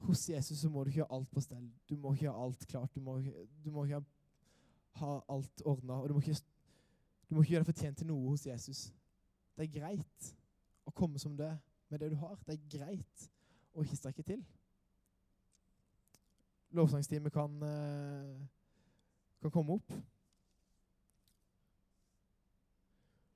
Hos 0.03 0.25
Jesus 0.27 0.59
så 0.59 0.71
må 0.71 0.83
du 0.83 0.89
ikke 0.91 1.05
ha 1.05 1.15
alt 1.15 1.29
på 1.31 1.43
stell. 1.45 1.69
Du 1.87 1.95
må 1.95 2.11
ikke 2.17 2.33
ha 2.33 2.43
alt 2.43 2.65
klart. 2.67 2.91
Du 2.91 3.05
må, 3.07 3.21
du 3.23 3.69
må 3.71 3.85
ikke 3.87 4.01
ha 4.99 5.13
alt 5.31 5.63
ordna. 5.63 6.01
Du 6.11 6.17
må, 6.17 6.23
ikke, 6.25 6.41
du 7.29 7.37
må 7.37 7.45
ikke 7.45 7.55
gjøre 7.55 7.63
deg 7.63 7.71
fortjent 7.71 8.01
til 8.03 8.11
noe 8.11 8.33
hos 8.33 8.49
Jesus. 8.49 8.81
Det 9.55 9.69
er 9.69 9.77
greit 9.77 10.33
å 10.83 10.91
komme 10.91 11.23
som 11.23 11.37
det 11.39 11.53
med 11.87 12.03
det 12.03 12.11
du 12.11 12.19
har. 12.19 12.35
Det 12.49 12.57
er 12.57 12.67
greit 12.81 13.29
å 13.71 13.87
ikke 13.87 14.01
strekke 14.01 14.27
til. 14.27 14.43
Lovsangsteamet 16.75 17.31
kan, 17.39 17.55
eh, 17.69 18.43
kan 19.39 19.55
komme 19.55 19.79
opp. 19.79 19.95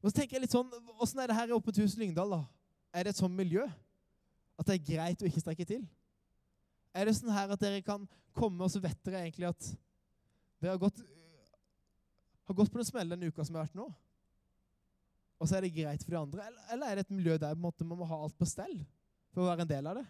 Og 0.02 0.10
så 0.10 0.18
tenker 0.18 0.40
jeg 0.40 0.48
litt 0.48 0.58
sånn, 0.58 0.70
Åssen 0.98 1.22
er 1.22 1.30
det 1.30 1.38
her 1.38 1.54
i 1.54 1.54
Åpent 1.54 1.78
hus 1.84 1.94
Lyngdal? 1.94 2.40
da? 2.40 2.42
Er 2.96 3.04
det 3.04 3.12
et 3.12 3.20
sånt 3.20 3.36
miljø? 3.36 3.66
At 4.56 4.68
det 4.68 4.78
er 4.78 4.86
greit 4.88 5.20
å 5.20 5.28
ikke 5.28 5.42
strekke 5.42 5.66
til? 5.68 5.82
Er 6.96 7.04
det 7.04 7.16
sånn 7.18 7.34
her 7.34 7.52
at 7.52 7.60
dere 7.60 7.84
kan 7.84 8.06
komme, 8.36 8.64
og 8.64 8.72
så 8.72 8.80
vet 8.80 8.96
dere 9.04 9.26
egentlig 9.26 9.50
at 9.50 9.68
dere 10.62 10.72
har 10.72 10.80
gått, 10.80 11.02
har 12.48 12.56
gått 12.56 12.72
på 12.72 12.80
noen 12.80 12.88
smell 12.88 13.12
den 13.12 13.26
uka 13.28 13.44
som 13.44 13.58
har 13.58 13.66
vært 13.66 13.76
nå? 13.76 13.90
Og 15.36 15.48
så 15.48 15.58
er 15.58 15.66
det 15.66 15.74
greit 15.76 16.04
for 16.04 16.14
de 16.14 16.22
andre? 16.22 16.46
Eller 16.72 16.88
er 16.88 16.96
det 16.96 17.04
et 17.04 17.16
miljø 17.18 17.36
der 17.40 17.58
måte, 17.60 17.84
man 17.84 18.00
må 18.00 18.08
ha 18.08 18.22
alt 18.24 18.36
på 18.38 18.48
stell 18.48 18.78
for 19.34 19.44
å 19.44 19.50
være 19.50 19.66
en 19.66 19.72
del 19.74 19.90
av 19.90 20.00
det? 20.00 20.06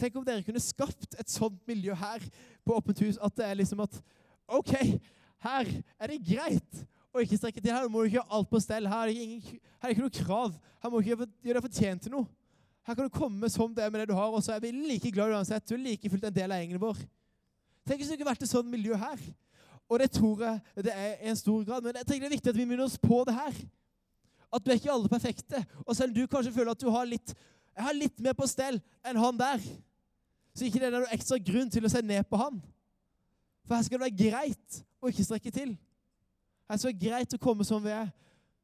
Tenk 0.00 0.16
om 0.16 0.24
dere 0.24 0.44
kunne 0.46 0.64
skapt 0.64 1.18
et 1.20 1.30
sånt 1.30 1.60
miljø 1.68 1.94
her 1.94 2.24
på 2.64 2.78
Åpent 2.78 3.04
hus 3.04 3.20
at 3.20 3.36
det 3.36 3.44
er 3.50 3.60
liksom 3.60 3.84
at 3.84 4.00
OK, 4.48 4.72
her 5.44 5.68
er 6.00 6.10
det 6.10 6.24
greit 6.24 6.80
og 7.12 7.22
ikke 7.22 7.36
strekke 7.36 7.60
til. 7.60 7.72
Her 7.72 7.88
må 7.88 8.00
du 8.00 8.08
ikke 8.08 8.18
gjøre 8.18 8.38
alt 8.38 8.50
på 8.50 8.60
stell. 8.60 8.88
Her 8.88 9.02
er 9.02 9.12
det, 9.12 9.58
det 9.82 9.92
ikke 9.94 10.06
noe 10.06 10.16
krav. 10.16 10.54
Her 10.82 10.90
må 10.90 11.00
du 11.00 11.06
ikke 11.06 11.28
gjøre 11.44 11.58
deg 11.58 11.66
fortjent 11.66 12.06
til 12.06 12.14
noe. 12.14 12.28
Her 12.82 12.96
kan 12.98 13.06
du 13.06 13.14
komme 13.14 13.50
som 13.52 13.74
det 13.74 13.84
er 13.84 13.92
med 13.94 14.02
det 14.02 14.08
du 14.10 14.16
har, 14.18 14.32
og 14.32 14.42
så 14.42 14.56
er 14.56 14.62
vi 14.64 14.72
like 14.74 15.12
glad 15.14 15.30
uansett. 15.36 15.68
Du 15.68 15.76
er 15.76 15.84
like 15.84 16.10
fullt 16.10 16.24
en 16.26 16.34
del 16.34 16.54
av 16.54 16.58
gjengen 16.62 16.82
vår. 16.82 16.98
Tenk 17.86 18.00
hvis 18.00 18.10
det 18.10 18.18
ikke 18.18 18.26
vært 18.26 18.42
et 18.42 18.50
sånt 18.50 18.70
miljø 18.70 18.98
her. 18.98 19.22
Og 19.90 20.00
det 20.00 20.08
tror 20.14 20.42
jeg 20.42 20.84
det 20.88 20.94
er 20.94 21.14
i 21.20 21.30
en 21.30 21.38
stor 21.38 21.62
grad. 21.68 21.84
Men 21.84 22.00
jeg 22.00 22.08
tenker 22.08 22.26
det 22.26 22.30
er 22.32 22.36
viktig 22.38 22.52
at 22.54 22.58
vi 22.58 22.66
minner 22.66 22.88
oss 22.88 22.98
på 22.98 23.22
det 23.28 23.36
her. 23.36 23.62
At 24.52 24.64
vi 24.64 24.72
er 24.72 24.80
ikke 24.80 24.92
alle 24.94 25.12
perfekte. 25.12 25.62
Og 25.86 25.96
selv 25.96 26.10
om 26.10 26.16
du 26.16 26.26
kanskje 26.30 26.54
føler 26.54 26.72
at 26.72 26.82
du 26.82 26.90
har 26.90 27.06
litt, 27.08 27.34
jeg 27.76 27.86
har 27.86 27.96
litt 27.96 28.20
mer 28.24 28.36
på 28.36 28.48
stell 28.50 28.80
enn 29.04 29.20
han 29.20 29.38
der, 29.38 29.62
så 30.52 30.66
ikke 30.66 30.80
det 30.80 30.88
er 30.88 30.96
noe 30.96 31.14
ekstra 31.14 31.38
grunn 31.40 31.70
til 31.72 31.86
å 31.86 31.92
se 31.92 32.02
ned 32.04 32.26
på 32.28 32.40
han. 32.40 32.58
For 33.66 33.76
her 33.76 33.86
skal 33.86 34.00
det 34.00 34.08
være 34.08 34.20
greit 34.20 34.82
å 35.00 35.12
ikke 35.12 35.26
strekke 35.26 35.54
til. 35.54 35.76
Det 36.72 36.80
skal 36.80 36.92
være 36.94 37.04
greit 37.04 37.34
å 37.36 37.38
komme 37.40 37.64
som 37.68 37.82
vi 37.84 37.90
er, 37.92 38.08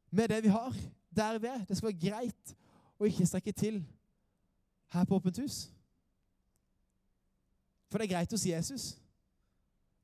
med 0.09 0.31
det 0.31 0.39
vi 0.41 0.49
har, 0.49 0.73
der 1.13 1.37
vi 1.37 1.47
er. 1.47 1.61
Det 1.69 1.77
skal 1.77 1.91
være 1.91 2.01
greit 2.01 2.55
å 2.97 3.05
ikke 3.05 3.27
strekke 3.29 3.53
til 3.53 3.77
her 4.89 5.05
på 5.05 5.19
Åpent 5.19 5.37
hus. 5.43 5.59
For 7.89 8.01
det 8.01 8.07
er 8.07 8.13
greit 8.15 8.33
hos 8.33 8.47
Jesus. 8.49 8.87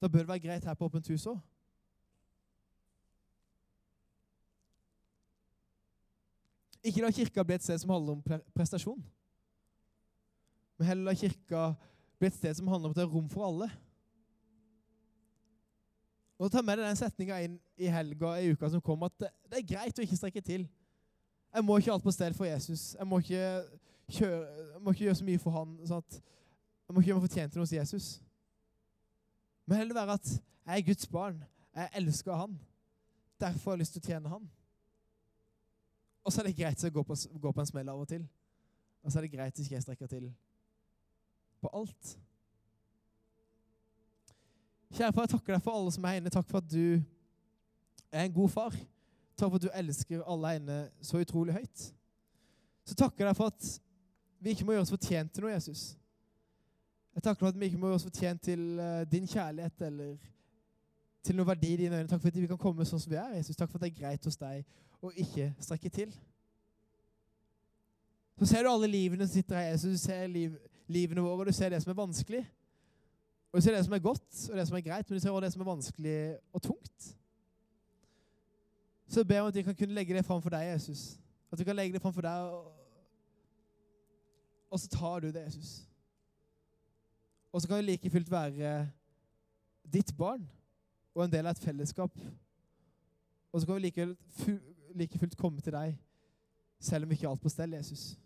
Da 0.01 0.07
bør 0.07 0.21
det 0.21 0.33
være 0.35 0.43
greit 0.43 0.69
her 0.69 0.77
på 0.77 0.85
Åpent 0.85 1.09
hus 1.09 1.25
òg. 1.31 1.41
Ikke 6.85 7.01
la 7.01 7.09
kirka 7.09 7.41
bli 7.41 7.57
et 7.57 7.65
sted 7.65 7.81
som 7.81 7.89
handler 7.89 8.19
om 8.19 8.41
prestasjon. 8.53 9.01
Men 10.77 10.91
heller 10.91 11.09
la 11.09 11.17
kirka 11.17 11.71
bli 12.19 12.29
et 12.29 12.37
sted 12.37 12.53
som 12.53 12.69
handler 12.69 12.91
om 12.91 12.93
at 12.93 13.01
det 13.01 13.07
er 13.07 13.13
rom 13.15 13.29
for 13.33 13.47
alle. 13.47 13.71
Og 16.39 16.51
Ta 16.51 16.61
med 16.61 16.77
deg 16.77 16.89
den 16.89 16.99
setninga 16.99 17.37
inn 17.45 17.55
i 17.79 17.87
helga 17.91 18.33
i 18.41 18.51
uka 18.51 18.69
som 18.71 18.83
kommer, 18.83 19.07
at 19.07 19.27
det, 19.47 19.59
er 19.61 19.67
greit 19.69 19.99
å 19.99 20.03
ikke 20.03 20.19
strekke 20.19 20.43
til. 20.43 20.65
Jeg 21.55 21.63
må 21.63 21.77
ikke 21.79 21.93
alt 21.93 22.03
på 22.03 22.11
stell 22.11 22.35
for 22.35 22.47
Jesus. 22.47 22.93
Jeg 22.99 23.07
må 23.07 23.21
ikke, 23.23 23.43
kjøre, 24.17 24.39
jeg 24.73 24.81
må 24.83 24.91
ikke 24.91 25.05
gjøre 25.05 25.19
så 25.21 25.27
mye 25.29 25.41
for 25.41 25.55
han. 25.55 25.77
Sånn 25.87 26.03
jeg 26.85 26.93
må 26.93 27.01
ikke 27.01 27.09
gjøre 27.09 27.21
meg 27.21 27.27
fortjent 27.29 27.53
til 27.53 27.61
noe 27.61 27.65
hos 27.65 27.73
Jesus. 27.73 28.09
Men 29.65 29.79
heller 29.79 29.97
være 29.97 30.17
at 30.19 30.27
jeg 30.35 30.81
er 30.81 30.87
Guds 30.89 31.07
barn. 31.07 31.39
Jeg 31.75 31.89
elsker 32.01 32.35
han. 32.37 32.59
Derfor 33.41 33.71
har 33.71 33.77
jeg 33.77 33.85
lyst 33.85 33.95
til 33.95 34.03
å 34.03 34.09
tjene 34.09 34.33
han. 34.35 34.49
Og 36.25 36.33
så 36.33 36.41
er 36.41 36.49
det 36.49 36.57
greit 36.57 36.83
å 36.83 36.91
gå 36.93 37.03
på, 37.05 37.17
gå 37.41 37.51
på 37.53 37.63
en 37.63 37.69
smell 37.69 37.89
av 37.93 38.01
og 38.01 38.09
til. 38.09 38.27
Og 39.05 39.11
så 39.11 39.19
er 39.19 39.25
det 39.25 39.33
greit 39.33 39.55
hvis 39.55 39.67
ikke 39.69 39.77
jeg 39.77 39.85
strekker 39.85 40.11
til 40.11 40.29
på 41.61 41.71
alt. 41.73 42.15
Kjære 44.93 45.13
far, 45.13 45.25
jeg 45.25 45.33
takker 45.33 45.55
deg 45.55 45.63
for 45.65 45.77
alle 45.79 45.91
som 45.91 46.05
er 46.05 46.19
inne. 46.19 46.33
Takk 46.33 46.47
for 46.49 46.61
at 46.61 46.69
du 46.69 47.01
er 48.11 48.25
en 48.25 48.33
god 48.33 48.49
far. 48.49 48.75
Takk 49.35 49.49
for 49.49 49.59
at 49.59 49.65
du 49.65 49.71
elsker 49.73 50.23
alle 50.23 50.51
her 50.51 50.61
inne 50.61 50.77
så 51.01 51.19
utrolig 51.19 51.55
høyt. 51.57 51.89
Så 52.85 52.95
takker 52.95 53.25
jeg 53.25 53.31
deg 53.31 53.39
for 53.39 53.51
at 53.51 53.69
vi 54.39 54.53
ikke 54.53 54.67
må 54.67 54.75
gjøre 54.75 54.85
oss 54.85 54.93
fortjent 54.93 55.33
til 55.33 55.45
noe, 55.45 55.55
Jesus. 55.55 55.83
Jeg 57.15 57.23
takker 57.23 57.39
for 57.39 57.49
at 57.49 57.59
vi 57.59 57.69
ikke 57.69 57.79
må 57.81 57.89
gjøre 57.89 57.99
oss 57.99 58.07
fortjent 58.07 58.41
til 58.43 58.63
uh, 58.79 59.01
din 59.09 59.27
kjærlighet 59.27 59.81
eller 59.87 60.15
til 61.25 61.37
noe 61.39 61.47
verdi 61.47 61.73
i 61.73 61.77
dine 61.79 61.97
øyne. 61.97 62.07
Takk 62.11 62.21
for 62.21 62.29
at 62.29 62.37
vi 62.37 62.49
kan 62.51 62.61
komme 62.61 62.85
sånn 62.85 63.01
som 63.01 63.11
vi 63.11 63.17
er, 63.17 63.37
Jesus. 63.39 63.57
Takk 63.57 63.71
for 63.71 63.79
at 63.79 63.87
det 63.87 63.93
er 63.93 64.01
greit 64.03 64.27
hos 64.27 64.37
deg 64.37 64.63
å 65.01 65.11
ikke 65.25 65.49
strekke 65.63 65.91
til. 65.95 66.11
Så 68.39 68.49
ser 68.51 68.65
du 68.65 68.69
alle 68.69 68.91
livene 68.91 69.25
som 69.25 69.33
sitter 69.33 69.57
her, 69.57 69.71
Jesus. 69.71 69.95
Du 69.95 70.03
ser 70.03 70.27
liv, 70.27 70.55
livene 70.91 71.23
våre, 71.23 71.39
og 71.39 71.49
du 71.49 71.55
ser 71.55 71.71
det 71.71 71.81
som 71.83 71.93
er 71.93 71.99
vanskelig. 72.01 72.43
Og 73.55 73.61
du 73.61 73.63
ser 73.63 73.71
det 73.71 73.85
som 73.85 73.93
er 73.93 73.99
godt, 74.03 74.49
og 74.51 74.57
det 74.57 74.67
som 74.67 74.75
er 74.75 74.81
greit, 74.81 75.09
men 75.09 75.15
du 75.15 75.21
ser 75.21 75.31
også 75.31 75.45
det 75.45 75.53
som 75.53 75.61
er 75.61 75.65
vanskelig 75.65 76.37
og 76.53 76.61
tungt. 76.61 77.17
Så 79.07 79.19
jeg 79.19 79.27
ber 79.27 79.39
om 79.39 79.47
at 79.47 79.55
vi 79.55 79.61
kan 79.61 79.75
kunne 79.75 79.93
legge 79.95 80.13
det 80.13 80.25
fram 80.25 80.41
for 80.41 80.51
deg, 80.51 80.73
Jesus. 80.73 81.19
At 81.51 81.59
vi 81.59 81.63
kan 81.63 81.75
legge 81.75 81.93
det 81.93 82.01
fram 82.01 82.13
for 82.13 82.21
deg, 82.21 82.31
og, 82.31 82.73
og 84.71 84.79
så 84.79 84.89
tar 84.91 85.19
du 85.19 85.27
det, 85.27 85.45
Jesus. 85.45 85.87
Og 87.53 87.61
så 87.61 87.67
kan 87.67 87.77
vi 87.77 87.81
like 87.81 88.09
fullt 88.09 88.31
være 88.31 88.89
ditt 89.93 90.11
barn 90.17 90.43
og 91.13 91.23
en 91.23 91.31
del 91.31 91.47
av 91.47 91.55
et 91.55 91.63
fellesskap. 91.63 92.11
Og 93.51 93.61
så 93.61 93.65
kan 93.67 93.75
vi 93.75 93.87
like, 93.87 94.15
like 94.99 95.19
fullt 95.19 95.37
komme 95.37 95.61
til 95.61 95.79
deg, 95.79 95.95
selv 96.79 97.07
om 97.07 97.11
ikke 97.11 97.29
alt 97.29 97.41
på 97.41 97.55
stell, 97.55 97.79
Jesus. 97.79 98.17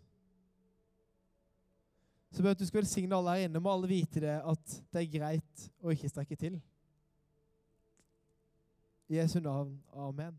Så 2.30 2.42
ber 2.42 2.52
jeg 2.52 2.58
at 2.58 2.62
du 2.62 2.66
skal 2.66 2.82
velsigne 2.82 3.16
alle 3.16 3.36
her 3.36 3.48
inne. 3.48 3.62
Må 3.62 3.72
alle 3.72 3.90
vite 3.90 4.22
det 4.22 4.36
at 4.38 4.76
det 4.92 5.02
er 5.02 5.10
greit 5.18 5.64
å 5.82 5.94
ikke 5.94 6.10
strekke 6.12 6.38
til. 6.38 6.60
I 9.10 9.18
Jesu 9.18 9.40
navn. 9.42 9.74
Amen. 9.98 10.36